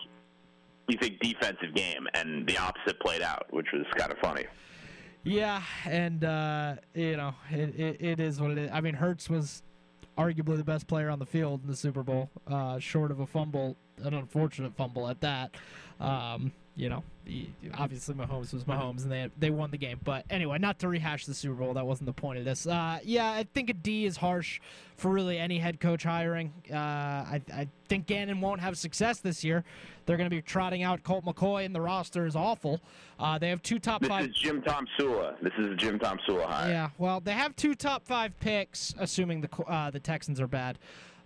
you 0.89 0.97
think 0.99 1.19
defensive 1.21 1.75
game, 1.75 2.07
and 2.15 2.47
the 2.47 2.57
opposite 2.57 2.99
played 3.01 3.21
out, 3.23 3.47
which 3.51 3.67
was 3.75 3.85
kind 3.97 4.11
of 4.11 4.19
funny. 4.19 4.47
Yeah, 5.25 5.63
and 5.85 6.25
uh, 6.25 6.77
you 6.95 7.17
know, 7.17 7.35
it, 7.51 7.79
it, 7.79 7.97
it 8.01 8.21
is 8.21 8.41
what 8.41 8.53
it 8.53 8.59
is. 8.59 8.71
I 8.73 8.81
mean, 8.81 8.95
Hurts 8.95 9.29
was 9.29 9.63
arguably 10.17 10.57
the 10.57 10.65
best 10.65 10.87
player 10.87 11.11
on 11.11 11.19
the 11.19 11.27
field 11.27 11.61
in 11.63 11.69
the 11.69 11.77
Super 11.77 12.03
Bowl, 12.03 12.31
uh, 12.47 12.79
short 12.79 13.11
of 13.11 13.21
a 13.21 13.27
fumble, 13.27 13.77
an 14.03 14.15
unfortunate 14.15 14.75
fumble 14.77 15.09
at 15.09 15.21
that. 15.21 15.55
Um, 16.01 16.53
you 16.77 16.89
know, 16.89 17.03
he- 17.25 17.51
obviously 17.77 18.15
Mahomes 18.15 18.53
was 18.55 18.63
Mahomes, 18.63 19.03
and 19.03 19.11
they 19.11 19.29
they 19.37 19.51
won 19.51 19.73
the 19.73 19.79
game. 19.79 19.99
But 20.05 20.25
anyway, 20.31 20.59
not 20.59 20.79
to 20.79 20.89
rehash 20.89 21.27
the 21.27 21.35
Super 21.35 21.55
Bowl. 21.55 21.75
That 21.75 21.85
wasn't 21.87 22.07
the 22.07 22.13
point 22.13 22.39
of 22.39 22.45
this. 22.45 22.69
Uh, 22.69 23.01
yeah, 23.03 23.33
I 23.33 23.45
think 23.53 23.69
a 23.69 23.73
D 23.73 24.05
is 24.07 24.17
harsh 24.17 24.61
for 24.97 25.11
really 25.11 25.39
any 25.39 25.59
head 25.59 25.81
coach 25.81 26.05
hiring. 26.05 26.53
Uh, 26.73 26.77
I, 26.77 27.43
I 27.53 27.69
think 27.89 28.07
Gannon 28.07 28.41
won't 28.41 28.61
have 28.61 28.79
success 28.79 29.19
this 29.19 29.43
year. 29.43 29.65
They're 30.07 30.17
going 30.17 30.31
to 30.31 30.35
be 30.35 30.41
trotting 30.41 30.85
out 30.85 31.03
Colt 31.03 31.25
McCoy, 31.25 31.67
and 31.67 31.75
the 31.75 31.81
roster 31.81 32.27
is 32.27 32.37
awful. 32.37 32.81
Uh, 33.19 33.39
they 33.39 33.49
have 33.49 33.61
two 33.61 33.81
top 33.81 34.01
This 34.01 34.09
five. 34.09 34.27
is 34.31 34.37
Jim 34.37 34.63
Tom 34.63 34.87
Sula. 34.97 35.35
This 35.43 35.53
is 35.59 35.77
Jim 35.79 35.99
Tomsula 35.99 36.47
hire. 36.47 36.71
Yeah, 36.71 36.91
well, 36.97 37.19
they 37.19 37.33
have 37.33 37.57
two 37.57 37.75
top 37.75 38.07
five 38.07 38.39
picks, 38.39 38.95
assuming 39.01 39.41
the 39.41 39.51
uh, 39.65 39.91
the 39.91 40.01
Texans 40.01 40.41
are 40.41 40.47
bad. 40.47 40.79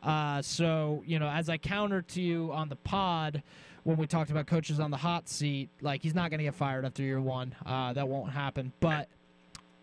Uh, 0.03 0.43
so 0.43 1.03
you 1.07 1.19
know, 1.19 1.29
as 1.29 1.49
I 1.49 1.59
countered 1.59 2.09
to 2.09 2.23
you 2.23 2.53
on 2.53 2.69
the 2.69 2.77
pod 2.77 3.43
when 3.85 3.97
we 3.97 4.07
talked 4.07 4.31
about 4.31 4.47
coaches 4.47 4.81
on 4.81 4.91
the 4.91 4.97
hot 4.97 5.29
seat, 5.29 5.69
like 5.81 6.03
he's 6.03 6.15
not 6.15 6.31
going 6.31 6.39
to 6.39 6.45
get 6.45 6.55
fired 6.55 6.85
after 6.85 7.03
year 7.03 7.21
one. 7.21 7.55
Uh, 7.65 7.93
that 7.93 8.09
won't 8.09 8.31
happen, 8.31 8.73
but 8.81 9.09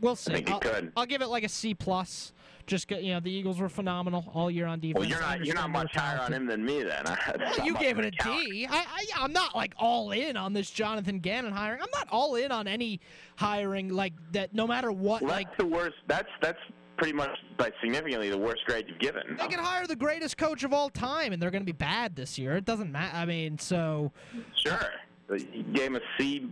we'll 0.01 0.15
see. 0.15 0.31
I 0.31 0.35
think 0.35 0.49
I'll, 0.51 0.59
could. 0.59 0.91
I'll 0.95 1.05
give 1.05 1.21
it 1.21 1.27
like 1.27 1.43
a 1.43 1.49
C 1.49 1.73
plus. 1.73 2.33
Just 2.65 2.87
get 2.87 3.01
you 3.01 3.13
know, 3.13 3.19
the 3.19 3.31
Eagles 3.31 3.59
were 3.59 3.67
phenomenal 3.67 4.29
all 4.33 4.51
year 4.51 4.67
on 4.67 4.79
defense. 4.79 4.99
Well, 4.99 5.09
you're 5.09 5.19
not 5.19 5.43
you're 5.43 5.55
not 5.55 5.73
understand 5.73 5.73
they 5.73 5.79
were 5.79 5.83
much 5.83 5.95
higher 5.95 6.19
on 6.19 6.33
him 6.33 6.45
than 6.45 6.63
me 6.63 6.83
then. 6.83 7.03
Well, 7.57 7.65
you 7.65 7.75
gave 7.77 7.97
it 7.97 8.05
a 8.05 8.11
count. 8.11 8.45
D. 8.45 8.67
I, 8.69 8.77
I, 8.77 9.05
I'm 9.23 9.33
not 9.33 9.55
like 9.55 9.73
all 9.77 10.11
in 10.11 10.37
on 10.37 10.53
this 10.53 10.69
Jonathan 10.69 11.19
Gannon 11.19 11.51
hiring. 11.51 11.81
I'm 11.81 11.89
not 11.93 12.07
all 12.11 12.35
in 12.35 12.51
on 12.51 12.67
any 12.67 12.99
hiring 13.37 13.89
like 13.89 14.13
that. 14.33 14.53
No 14.53 14.67
matter 14.67 14.91
what, 14.91 15.23
Well, 15.23 15.31
like 15.31 15.47
that's 15.47 15.57
the 15.57 15.65
worst. 15.65 15.95
That's 16.07 16.29
that's 16.41 16.59
pretty 16.99 17.13
much 17.13 17.31
by 17.57 17.71
significantly 17.81 18.29
the 18.29 18.37
worst 18.37 18.63
grade 18.65 18.85
you've 18.87 18.99
given. 18.99 19.37
They 19.37 19.47
can 19.47 19.59
hire 19.59 19.87
the 19.87 19.95
greatest 19.95 20.37
coach 20.37 20.63
of 20.63 20.73
all 20.73 20.89
time, 20.89 21.33
and 21.33 21.41
they're 21.41 21.49
going 21.49 21.63
to 21.63 21.65
be 21.65 21.71
bad 21.71 22.15
this 22.15 22.37
year. 22.37 22.57
It 22.57 22.65
doesn't 22.65 22.91
matter. 22.91 23.15
I 23.15 23.25
mean, 23.25 23.57
so 23.57 24.11
Sure. 24.55 24.91
You 25.31 25.63
gave 25.73 25.87
him 25.87 25.95
a 25.95 26.01
C 26.17 26.47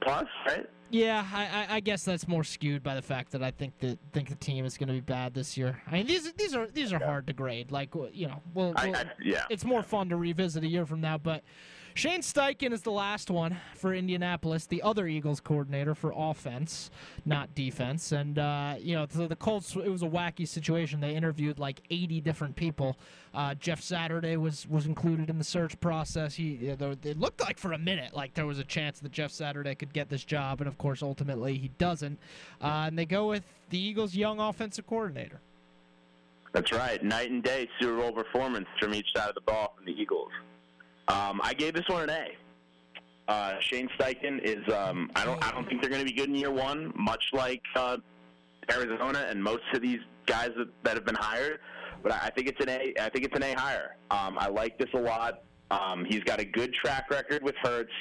plus, 0.00 0.26
right? 0.46 0.66
yeah, 0.92 1.26
I, 1.32 1.44
I, 1.44 1.76
I 1.76 1.80
guess 1.80 2.04
that's 2.04 2.28
more 2.28 2.44
skewed 2.44 2.82
by 2.82 2.94
the 2.94 3.02
fact 3.02 3.32
that 3.32 3.42
I 3.42 3.50
think 3.50 3.78
that 3.78 3.98
think 4.12 4.28
the 4.28 4.34
team 4.34 4.64
is 4.66 4.76
going 4.76 4.88
to 4.88 4.94
be 4.94 5.00
bad 5.00 5.32
this 5.32 5.56
year. 5.56 5.80
I 5.86 5.92
mean, 5.92 6.06
these 6.06 6.30
these 6.34 6.54
are 6.54 6.66
these 6.66 6.92
are 6.92 6.98
hard 6.98 7.26
to 7.28 7.32
grade. 7.32 7.70
Like 7.70 7.94
you 8.12 8.28
know, 8.28 8.42
well, 8.54 8.74
I, 8.76 8.88
I, 8.90 9.04
yeah. 9.22 9.44
it's 9.48 9.64
more 9.64 9.82
fun 9.82 10.10
to 10.10 10.16
revisit 10.16 10.64
a 10.64 10.66
year 10.66 10.84
from 10.84 11.00
now. 11.00 11.16
But 11.18 11.42
Shane 11.94 12.22
Steichen 12.22 12.72
is 12.72 12.82
the 12.82 12.90
last 12.90 13.30
one 13.30 13.58
for 13.74 13.92
Indianapolis, 13.94 14.66
the 14.66 14.82
other 14.82 15.06
Eagles 15.06 15.40
coordinator 15.40 15.94
for 15.94 16.12
offense, 16.16 16.90
not 17.26 17.54
defense. 17.54 18.12
And 18.12 18.38
uh, 18.38 18.76
you 18.78 18.94
know, 18.94 19.04
the 19.04 19.36
Colts, 19.36 19.76
it 19.76 19.90
was 19.90 20.02
a 20.02 20.08
wacky 20.08 20.48
situation. 20.48 21.00
They 21.00 21.14
interviewed 21.14 21.58
like 21.58 21.82
80 21.90 22.20
different 22.22 22.56
people. 22.56 22.96
Uh, 23.34 23.54
Jeff 23.54 23.80
Saturday 23.82 24.36
was 24.36 24.66
was 24.68 24.86
included 24.86 25.28
in 25.28 25.38
the 25.38 25.44
search 25.44 25.78
process. 25.80 26.34
He, 26.34 26.54
you 26.54 26.76
know, 26.78 26.94
it 27.02 27.18
looked 27.18 27.40
like 27.40 27.58
for 27.58 27.72
a 27.72 27.78
minute 27.78 28.14
like 28.14 28.34
there 28.34 28.46
was 28.46 28.58
a 28.58 28.64
chance 28.64 29.00
that 29.00 29.12
Jeff 29.12 29.30
Saturday 29.30 29.74
could 29.74 29.92
get 29.92 30.08
this 30.08 30.24
job, 30.24 30.60
and 30.60 30.68
of 30.68 30.78
course, 30.78 31.02
ultimately 31.02 31.58
he 31.58 31.68
doesn't. 31.78 32.18
Uh, 32.60 32.84
and 32.86 32.98
they 32.98 33.06
go 33.06 33.28
with 33.28 33.44
the 33.70 33.78
Eagles' 33.78 34.14
young 34.14 34.40
offensive 34.40 34.86
coordinator. 34.86 35.40
That's 36.52 36.72
right. 36.72 37.02
Night 37.02 37.30
and 37.30 37.42
day 37.42 37.68
Super 37.80 37.96
Bowl 37.96 38.12
performance 38.12 38.66
from 38.78 38.94
each 38.94 39.06
side 39.14 39.28
of 39.28 39.34
the 39.34 39.40
ball 39.40 39.74
from 39.76 39.86
the 39.86 39.92
Eagles. 39.92 40.30
Um, 41.08 41.40
I 41.42 41.54
gave 41.54 41.74
this 41.74 41.88
one 41.88 42.08
an 42.08 42.10
A. 42.10 42.26
Uh, 43.28 43.54
Shane 43.60 43.88
Steichen 43.98 44.40
is. 44.42 44.72
Um, 44.72 45.10
I 45.14 45.24
don't. 45.24 45.42
I 45.44 45.50
don't 45.52 45.66
think 45.68 45.80
they're 45.80 45.90
going 45.90 46.04
to 46.04 46.10
be 46.10 46.16
good 46.16 46.28
in 46.28 46.34
year 46.34 46.50
one. 46.50 46.92
Much 46.96 47.24
like 47.32 47.62
uh, 47.76 47.96
Arizona 48.70 49.26
and 49.28 49.42
most 49.42 49.62
of 49.74 49.82
these 49.82 50.00
guys 50.26 50.50
that, 50.56 50.68
that 50.82 50.94
have 50.94 51.04
been 51.04 51.14
hired. 51.14 51.60
But 52.02 52.12
I 52.12 52.30
think 52.30 52.48
it's 52.48 52.60
an 52.60 52.68
A. 52.68 52.92
I 53.00 53.08
think 53.10 53.24
it's 53.24 53.36
an 53.36 53.42
A 53.42 53.54
higher. 53.54 53.96
Um, 54.10 54.36
I 54.38 54.48
like 54.48 54.78
this 54.78 54.88
a 54.94 54.98
lot. 54.98 55.42
Um, 55.70 56.04
he's 56.04 56.20
got 56.20 56.38
a 56.38 56.44
good 56.44 56.74
track 56.74 57.10
record 57.10 57.42
with 57.42 57.54
Hurts. 57.62 57.92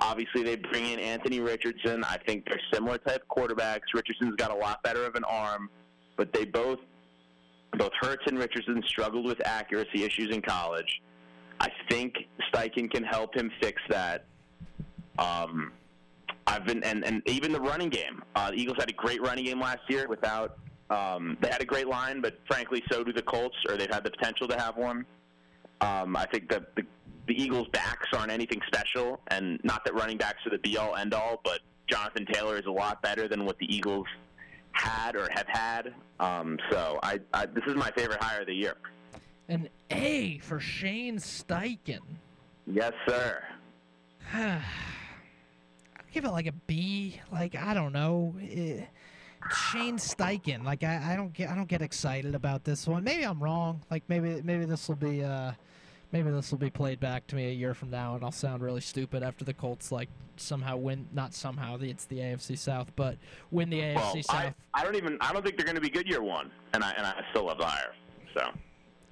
Obviously, 0.00 0.42
they 0.42 0.56
bring 0.56 0.84
in 0.84 0.98
Anthony 0.98 1.40
Richardson. 1.40 2.04
I 2.04 2.18
think 2.26 2.44
they're 2.46 2.60
similar 2.72 2.98
type 2.98 3.22
quarterbacks. 3.30 3.94
Richardson's 3.94 4.36
got 4.36 4.50
a 4.50 4.54
lot 4.54 4.82
better 4.82 5.06
of 5.06 5.14
an 5.14 5.24
arm, 5.24 5.70
but 6.16 6.32
they 6.32 6.44
both 6.44 6.80
both 7.78 7.92
Hurts 8.00 8.22
and 8.26 8.38
Richardson 8.38 8.82
struggled 8.86 9.24
with 9.24 9.44
accuracy 9.46 10.04
issues 10.04 10.34
in 10.34 10.42
college. 10.42 11.00
Think 11.94 12.14
Steichen 12.52 12.90
can 12.90 13.04
help 13.04 13.36
him 13.36 13.52
fix 13.62 13.80
that. 13.88 14.24
Um, 15.16 15.70
I've 16.44 16.66
been 16.66 16.82
and, 16.82 17.04
and 17.04 17.22
even 17.28 17.52
the 17.52 17.60
running 17.60 17.88
game. 17.88 18.20
Uh, 18.34 18.50
the 18.50 18.56
Eagles 18.56 18.78
had 18.80 18.90
a 18.90 18.92
great 18.92 19.22
running 19.22 19.44
game 19.44 19.60
last 19.60 19.82
year 19.88 20.08
without. 20.08 20.58
Um, 20.90 21.38
they 21.40 21.48
had 21.48 21.62
a 21.62 21.64
great 21.64 21.86
line, 21.86 22.20
but 22.20 22.40
frankly, 22.48 22.82
so 22.90 23.04
do 23.04 23.12
the 23.12 23.22
Colts, 23.22 23.56
or 23.68 23.76
they've 23.76 23.88
had 23.88 24.02
the 24.02 24.10
potential 24.10 24.48
to 24.48 24.58
have 24.58 24.76
one. 24.76 25.06
Um, 25.80 26.16
I 26.16 26.26
think 26.32 26.50
that 26.50 26.74
the, 26.74 26.82
the 27.28 27.40
Eagles' 27.40 27.68
backs 27.68 28.08
aren't 28.12 28.32
anything 28.32 28.60
special, 28.66 29.20
and 29.28 29.60
not 29.62 29.84
that 29.84 29.94
running 29.94 30.18
backs 30.18 30.44
are 30.46 30.50
the 30.50 30.58
be-all, 30.58 30.96
end-all, 30.96 31.40
but 31.44 31.60
Jonathan 31.86 32.26
Taylor 32.32 32.56
is 32.56 32.66
a 32.66 32.72
lot 32.72 33.02
better 33.02 33.28
than 33.28 33.44
what 33.44 33.56
the 33.58 33.72
Eagles 33.72 34.06
had 34.72 35.14
or 35.14 35.28
have 35.30 35.46
had. 35.46 35.94
Um, 36.18 36.58
so 36.70 36.98
I, 37.04 37.20
I 37.32 37.46
this 37.46 37.64
is 37.68 37.76
my 37.76 37.92
favorite 37.96 38.20
hire 38.20 38.40
of 38.40 38.48
the 38.48 38.54
year. 38.54 38.74
An 39.48 39.68
A 39.90 40.38
for 40.38 40.58
Shane 40.58 41.18
Steichen. 41.18 42.00
Yes, 42.66 42.92
sir. 43.06 43.42
I'll 44.34 44.60
give 46.12 46.24
it 46.24 46.30
like 46.30 46.46
a 46.46 46.52
B. 46.52 47.20
Like 47.30 47.54
I 47.54 47.74
don't 47.74 47.92
know. 47.92 48.34
Eh, 48.40 48.84
Shane 49.72 49.98
Steichen. 49.98 50.64
Like 50.64 50.82
I, 50.82 51.12
I 51.12 51.16
don't 51.16 51.32
get 51.32 51.50
I 51.50 51.54
don't 51.54 51.68
get 51.68 51.82
excited 51.82 52.34
about 52.34 52.64
this 52.64 52.86
one. 52.86 53.04
Maybe 53.04 53.24
I'm 53.24 53.42
wrong. 53.42 53.82
Like 53.90 54.02
maybe 54.08 54.40
maybe 54.42 54.64
this 54.64 54.88
will 54.88 54.96
be 54.96 55.22
uh 55.22 55.52
maybe 56.12 56.30
this 56.30 56.50
will 56.50 56.58
be 56.58 56.70
played 56.70 57.00
back 57.00 57.26
to 57.26 57.36
me 57.36 57.48
a 57.48 57.52
year 57.52 57.74
from 57.74 57.90
now 57.90 58.14
and 58.14 58.24
I'll 58.24 58.32
sound 58.32 58.62
really 58.62 58.80
stupid 58.80 59.22
after 59.22 59.44
the 59.44 59.52
Colts 59.52 59.90
like 59.90 60.08
somehow 60.36 60.76
win 60.76 61.08
not 61.12 61.34
somehow 61.34 61.76
it's 61.80 62.06
the 62.06 62.18
AFC 62.18 62.56
South, 62.56 62.92
but 62.96 63.18
win 63.50 63.70
the 63.70 63.80
AFC 63.80 63.96
well, 63.96 64.22
South. 64.22 64.34
I, 64.34 64.54
I 64.72 64.84
don't 64.84 64.96
even 64.96 65.18
I 65.20 65.32
don't 65.32 65.42
think 65.42 65.56
they're 65.56 65.66
going 65.66 65.76
to 65.76 65.80
be 65.80 65.90
good 65.90 66.08
year 66.08 66.22
one, 66.22 66.50
and 66.72 66.82
I 66.82 66.92
and 66.92 67.06
I 67.06 67.22
still 67.30 67.46
love 67.46 67.58
the 67.58 67.66
hire. 67.66 67.94
So 68.34 68.50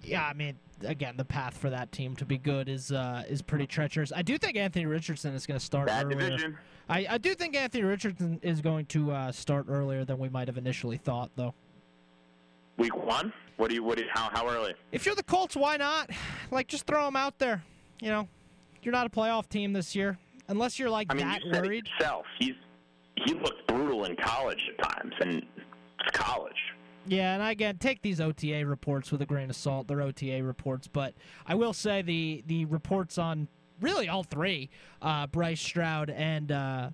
yeah, 0.05 0.27
I 0.27 0.33
mean, 0.33 0.59
again, 0.85 1.17
the 1.17 1.25
path 1.25 1.57
for 1.57 1.71
that 1.71 1.93
team 1.93 2.17
to 2.17 2.25
be 2.25 2.39
good 2.39 2.69
is 2.69 2.93
uh, 2.93 3.25
is 3.29 3.43
pretty 3.43 3.67
treacherous. 3.67 4.13
I 4.15 4.23
do 4.23 4.39
think 4.39 4.57
Anthony 4.57 4.87
Richardson 4.87 5.35
is 5.35 5.47
going 5.47 5.59
to 5.59 5.65
start 5.65 5.87
bad 5.87 6.07
earlier. 6.07 6.19
division. 6.19 6.59
I, 6.89 7.07
I 7.11 7.19
do 7.19 7.35
think 7.35 7.57
Anthony 7.57 7.85
Richardson 7.85 8.41
is 8.43 8.61
going 8.61 8.87
to 8.87 9.13
uh, 9.13 9.33
start 9.33 9.67
earlier 9.69 10.05
than 10.05 10.19
we 10.19 10.29
might 10.29 10.49
have 10.49 10.59
initially 10.59 10.97
thought, 10.97 11.31
though. 11.37 11.55
Week 12.77 12.95
one? 12.97 13.33
What 13.57 13.69
do 13.69 13.75
you? 13.75 13.83
What 13.85 13.99
do 13.99 14.05
you, 14.05 14.11
how 14.13 14.31
how 14.33 14.49
early? 14.49 14.75
If 14.91 15.07
you're 15.07 15.15
the 15.15 15.23
Colts, 15.23 15.57
why 15.57 15.77
not? 15.77 16.11
Like, 16.51 16.67
just 16.69 16.87
throw 16.87 17.07
him 17.09 17.17
out 17.17 17.39
there. 17.39 17.63
You 18.01 18.11
know, 18.11 18.29
you're 18.83 18.93
not 18.93 19.07
a 19.07 19.11
playoff 19.11 19.49
team 19.49 19.73
this 19.73 19.95
year, 19.95 20.19
unless 20.49 20.79
you're 20.79 20.91
like 20.91 21.07
I 21.11 21.15
mean, 21.15 21.27
that 21.27 21.43
you 21.45 21.53
worried. 21.53 21.89
it. 22.01 22.25
He's 22.39 22.55
he 23.17 23.35
looked 23.35 23.67
brutal 23.69 24.05
in 24.05 24.17
college 24.17 24.69
at 24.69 24.91
times, 24.91 25.15
and 25.21 25.47
it's 26.01 26.11
college. 26.13 26.57
Yeah, 27.07 27.35
and 27.35 27.43
again, 27.43 27.79
take 27.79 28.03
these 28.03 28.21
OTA 28.21 28.65
reports 28.65 29.11
with 29.11 29.21
a 29.23 29.27
grain 29.27 29.51
of 29.51 29.57
salt. 29.57 29.89
They're 29.89 30.03
OTA 30.03 30.43
reports, 30.45 30.87
but 30.87 31.15
I 31.47 31.55
will 31.55 31.73
say 31.73 32.03
the 32.03 32.45
the 32.47 32.65
reports 32.67 33.19
on 33.19 33.49
really 33.81 34.09
all 34.09 34.23
three, 34.23 34.71
uh, 35.01 35.27
Bryce 35.27 35.61
Stroud 35.61 36.11
and 36.11 36.53
uh, 36.53 36.91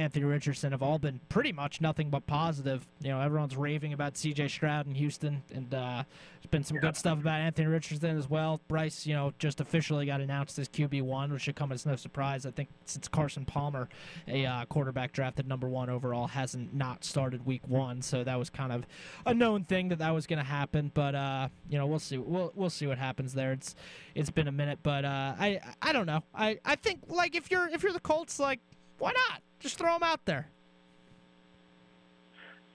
Anthony 0.00 0.24
Richardson, 0.24 0.72
have 0.72 0.82
all 0.82 0.98
been 0.98 1.20
pretty 1.28 1.52
much 1.52 1.80
nothing 1.80 2.08
but 2.08 2.26
positive. 2.26 2.86
You 3.00 3.10
know, 3.10 3.20
everyone's 3.20 3.56
raving 3.56 3.92
about 3.92 4.16
C.J. 4.16 4.48
Stroud 4.48 4.86
in 4.86 4.94
Houston, 4.94 5.42
and 5.54 5.72
uh, 5.74 6.04
there's 6.40 6.50
been 6.50 6.64
some 6.64 6.78
good 6.78 6.96
stuff 6.96 7.20
about 7.20 7.40
Anthony 7.40 7.68
Richardson 7.68 8.16
as 8.16 8.28
well. 8.28 8.60
Bryce, 8.66 9.06
you 9.06 9.14
know, 9.14 9.34
just 9.38 9.60
officially 9.60 10.06
got 10.06 10.20
announced 10.20 10.58
as 10.58 10.68
QB 10.68 11.02
one, 11.02 11.32
which 11.32 11.42
should 11.42 11.56
come 11.56 11.70
as 11.70 11.84
no 11.84 11.96
surprise. 11.96 12.46
I 12.46 12.50
think 12.50 12.70
since 12.86 13.08
Carson 13.08 13.44
Palmer, 13.44 13.88
a 14.26 14.46
uh, 14.46 14.64
quarterback 14.64 15.12
drafted 15.12 15.46
number 15.46 15.68
one 15.68 15.90
overall, 15.90 16.28
hasn't 16.28 16.74
not 16.74 17.04
started 17.04 17.44
week 17.44 17.62
one, 17.68 18.00
so 18.00 18.24
that 18.24 18.38
was 18.38 18.48
kind 18.48 18.72
of 18.72 18.86
a 19.26 19.34
known 19.34 19.64
thing 19.64 19.90
that 19.90 19.98
that 19.98 20.14
was 20.14 20.26
going 20.26 20.38
to 20.38 20.44
happen. 20.44 20.90
But 20.94 21.14
uh, 21.14 21.48
you 21.68 21.76
know, 21.76 21.86
we'll 21.86 21.98
see. 21.98 22.16
We'll 22.16 22.52
we'll 22.54 22.70
see 22.70 22.86
what 22.86 22.98
happens 22.98 23.34
there. 23.34 23.52
It's 23.52 23.74
it's 24.14 24.30
been 24.30 24.48
a 24.48 24.52
minute, 24.52 24.78
but 24.82 25.04
uh, 25.04 25.34
I 25.38 25.60
I 25.82 25.92
don't 25.92 26.06
know. 26.06 26.22
I 26.34 26.58
I 26.64 26.76
think 26.76 27.00
like 27.08 27.36
if 27.36 27.50
you're 27.50 27.68
if 27.68 27.82
you're 27.82 27.92
the 27.92 28.00
Colts, 28.00 28.40
like 28.40 28.60
why 28.98 29.12
not 29.12 29.42
just 29.60 29.78
throw 29.78 29.92
them 29.92 30.02
out 30.02 30.24
there? 30.24 30.48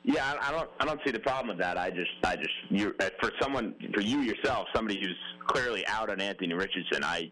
Yeah, 0.04 0.36
I, 0.40 0.52
don't 0.52 0.70
I 0.80 0.86
don't 0.86 1.00
see 1.04 1.12
the 1.12 1.20
problem 1.20 1.48
with 1.50 1.58
that. 1.58 1.80
I 1.80 1.90
just 1.90 2.12
I 2.24 2.36
just 2.36 2.54
you 2.70 2.94
uh, 3.00 3.10
for 3.20 3.32
someone 3.42 3.74
for 3.94 4.02
you 4.02 4.20
yourself, 4.20 4.68
somebody 4.74 5.00
who's 5.00 5.18
clearly 5.48 5.86
out 5.88 6.12
on 6.12 6.22
Anthony 6.22 6.54
Richardson. 6.54 7.04
I 7.04 7.32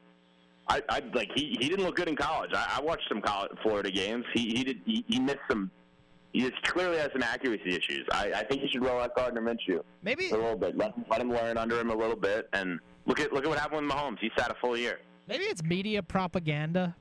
I, 0.67 0.81
I 0.89 1.03
like 1.13 1.29
he 1.35 1.55
he 1.59 1.69
didn't 1.69 1.85
look 1.85 1.95
good 1.95 2.07
in 2.07 2.15
college. 2.15 2.49
I, 2.53 2.77
I 2.77 2.81
watched 2.81 3.07
some 3.09 3.21
college 3.21 3.51
Florida 3.61 3.91
games. 3.91 4.25
He 4.33 4.55
he 4.55 4.63
did 4.63 4.77
he, 4.85 5.05
he 5.07 5.19
missed 5.19 5.39
some. 5.49 5.69
He 6.31 6.41
just 6.41 6.59
clearly 6.63 6.97
has 6.97 7.11
some 7.13 7.21
accuracy 7.21 7.69
issues. 7.69 8.07
I, 8.11 8.31
I 8.37 8.43
think 8.43 8.61
he 8.61 8.67
should 8.69 8.83
roll 8.83 8.99
out 8.99 9.15
Gardner 9.15 9.39
Minshew 9.39 9.83
Maybe 10.01 10.31
a 10.31 10.35
little 10.35 10.57
bit. 10.57 10.75
Let 10.75 10.95
him, 10.95 11.05
let 11.07 11.21
him 11.21 11.29
learn 11.29 11.59
under 11.59 11.79
him 11.79 11.91
a 11.91 11.95
little 11.95 12.15
bit, 12.15 12.49
and 12.53 12.79
look 13.05 13.19
at 13.19 13.31
look 13.31 13.43
at 13.43 13.49
what 13.49 13.59
happened 13.59 13.85
with 13.85 13.95
Mahomes. 13.95 14.17
He 14.19 14.31
sat 14.35 14.49
a 14.49 14.55
full 14.55 14.75
year. 14.75 14.99
maybe 15.27 15.43
it's 15.43 15.61
media 15.61 16.01
propaganda, 16.01 16.95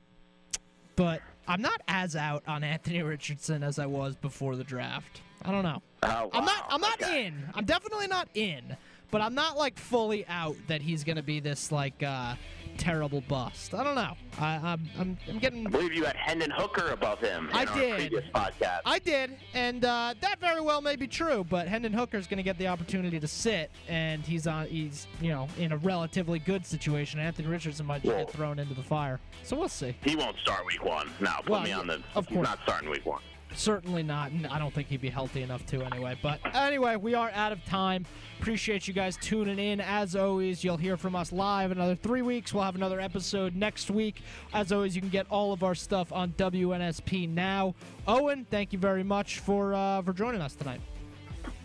but 0.95 1.23
I'm 1.47 1.61
not 1.61 1.81
as 1.87 2.15
out 2.15 2.43
on 2.47 2.63
Anthony 2.63 3.01
Richardson 3.03 3.63
as 3.63 3.79
I 3.79 3.85
was 3.85 4.15
before 4.15 4.55
the 4.55 4.63
draft. 4.63 5.21
I 5.43 5.51
don't 5.51 5.63
know. 5.63 5.81
Oh, 6.03 6.29
I'm 6.33 6.45
not. 6.45 6.65
I'm 6.69 6.81
not 6.81 7.01
Okay. 7.01 7.25
in. 7.25 7.49
I'm 7.53 7.65
definitely 7.65 8.07
not 8.07 8.29
in. 8.33 8.77
But 9.11 9.21
I'm 9.21 9.35
not 9.35 9.57
like 9.57 9.77
fully 9.77 10.25
out 10.27 10.55
that 10.67 10.81
he's 10.81 11.03
gonna 11.03 11.21
be 11.21 11.39
this 11.39 11.71
like 11.71 12.01
uh, 12.01 12.35
terrible 12.77 13.21
bust. 13.27 13.73
I 13.73 13.83
don't 13.83 13.95
know. 13.95 14.13
I, 14.39 14.55
I'm, 14.55 14.89
I'm. 14.99 15.17
I'm 15.29 15.39
getting. 15.39 15.65
I 15.67 15.69
believe 15.69 15.93
you 15.93 16.03
had 16.05 16.15
Hendon 16.15 16.51
Hooker 16.51 16.89
above 16.89 17.19
him 17.19 17.49
I 17.53 17.65
did. 17.65 17.95
previous 17.95 18.25
podcast. 18.33 18.79
I 18.85 18.99
did, 18.99 19.37
and 19.53 19.83
uh, 19.85 20.13
that 20.21 20.39
very 20.39 20.61
well 20.61 20.81
may 20.81 20.95
be 20.95 21.07
true. 21.07 21.45
But 21.49 21.67
Hendon 21.67 21.93
Hooker's 21.93 22.27
going 22.27 22.37
to 22.37 22.43
get 22.43 22.57
the 22.57 22.67
opportunity 22.67 23.19
to 23.19 23.27
sit, 23.27 23.71
and 23.87 24.23
he's 24.25 24.47
on. 24.47 24.67
He's 24.67 25.07
you 25.21 25.29
know 25.29 25.47
in 25.57 25.71
a 25.71 25.77
relatively 25.77 26.39
good 26.39 26.65
situation. 26.65 27.19
Anthony 27.19 27.47
Richardson 27.47 27.85
might 27.85 28.03
Well- 28.03 28.17
get 28.17 28.31
thrown 28.31 28.59
into 28.59 28.73
the 28.73 28.83
fire. 28.83 29.19
So 29.43 29.55
we'll 29.57 29.69
see. 29.69 29.95
he 30.03 30.15
won't 30.15 30.37
start 30.39 30.65
week 30.65 30.83
one. 30.83 31.09
No, 31.19 31.31
put 31.37 31.49
Well, 31.49 31.61
me 31.63 31.71
on 31.71 31.87
the. 31.87 32.01
of 32.15 32.27
he's 32.27 32.35
course. 32.35 32.47
not 32.47 32.59
starting 32.63 32.89
week 32.89 33.05
one. 33.05 33.21
Certainly 33.55 34.03
not. 34.03 34.31
and 34.31 34.47
I 34.47 34.59
don't 34.59 34.73
think 34.73 34.87
he'd 34.87 35.01
be 35.01 35.09
healthy 35.09 35.41
enough 35.41 35.65
to 35.67 35.83
anyway. 35.83 36.17
But 36.21 36.39
anyway, 36.55 36.95
we 36.95 37.13
are 37.13 37.31
out 37.31 37.51
of 37.51 37.63
time. 37.65 38.05
Appreciate 38.39 38.87
you 38.87 38.93
guys 38.93 39.17
tuning 39.17 39.59
in. 39.59 39.79
As 39.79 40.15
always, 40.15 40.63
you'll 40.63 40.77
hear 40.77 40.97
from 40.97 41.15
us 41.15 41.31
live 41.31 41.71
another 41.71 41.95
three 41.95 42.21
weeks. 42.21 42.53
We'll 42.53 42.63
have 42.63 42.75
another 42.75 42.99
episode 42.99 43.55
next 43.55 43.89
week. 43.89 44.21
As 44.53 44.71
always, 44.71 44.95
you 44.95 45.01
can 45.01 45.09
get 45.09 45.25
all 45.29 45.53
of 45.53 45.63
our 45.63 45.75
stuff 45.75 46.11
on 46.11 46.31
WNSP 46.33 47.29
now. 47.29 47.75
Owen, 48.07 48.45
thank 48.49 48.73
you 48.73 48.79
very 48.79 49.03
much 49.03 49.39
for 49.39 49.73
uh, 49.73 50.01
for 50.01 50.13
joining 50.13 50.41
us 50.41 50.55
tonight. 50.55 50.81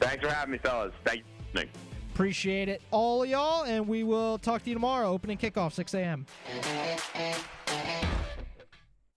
Thanks 0.00 0.24
for 0.24 0.30
having 0.32 0.52
me, 0.52 0.58
fellas. 0.58 0.92
Thank 1.04 1.24
you. 1.54 1.62
Appreciate 2.14 2.68
it, 2.68 2.82
all 2.90 3.22
of 3.22 3.28
y'all, 3.28 3.62
and 3.62 3.86
we 3.86 4.02
will 4.02 4.38
talk 4.38 4.64
to 4.64 4.68
you 4.68 4.74
tomorrow. 4.74 5.08
Opening 5.08 5.38
kickoff, 5.38 5.72
6 5.72 5.94
a.m. 5.94 6.26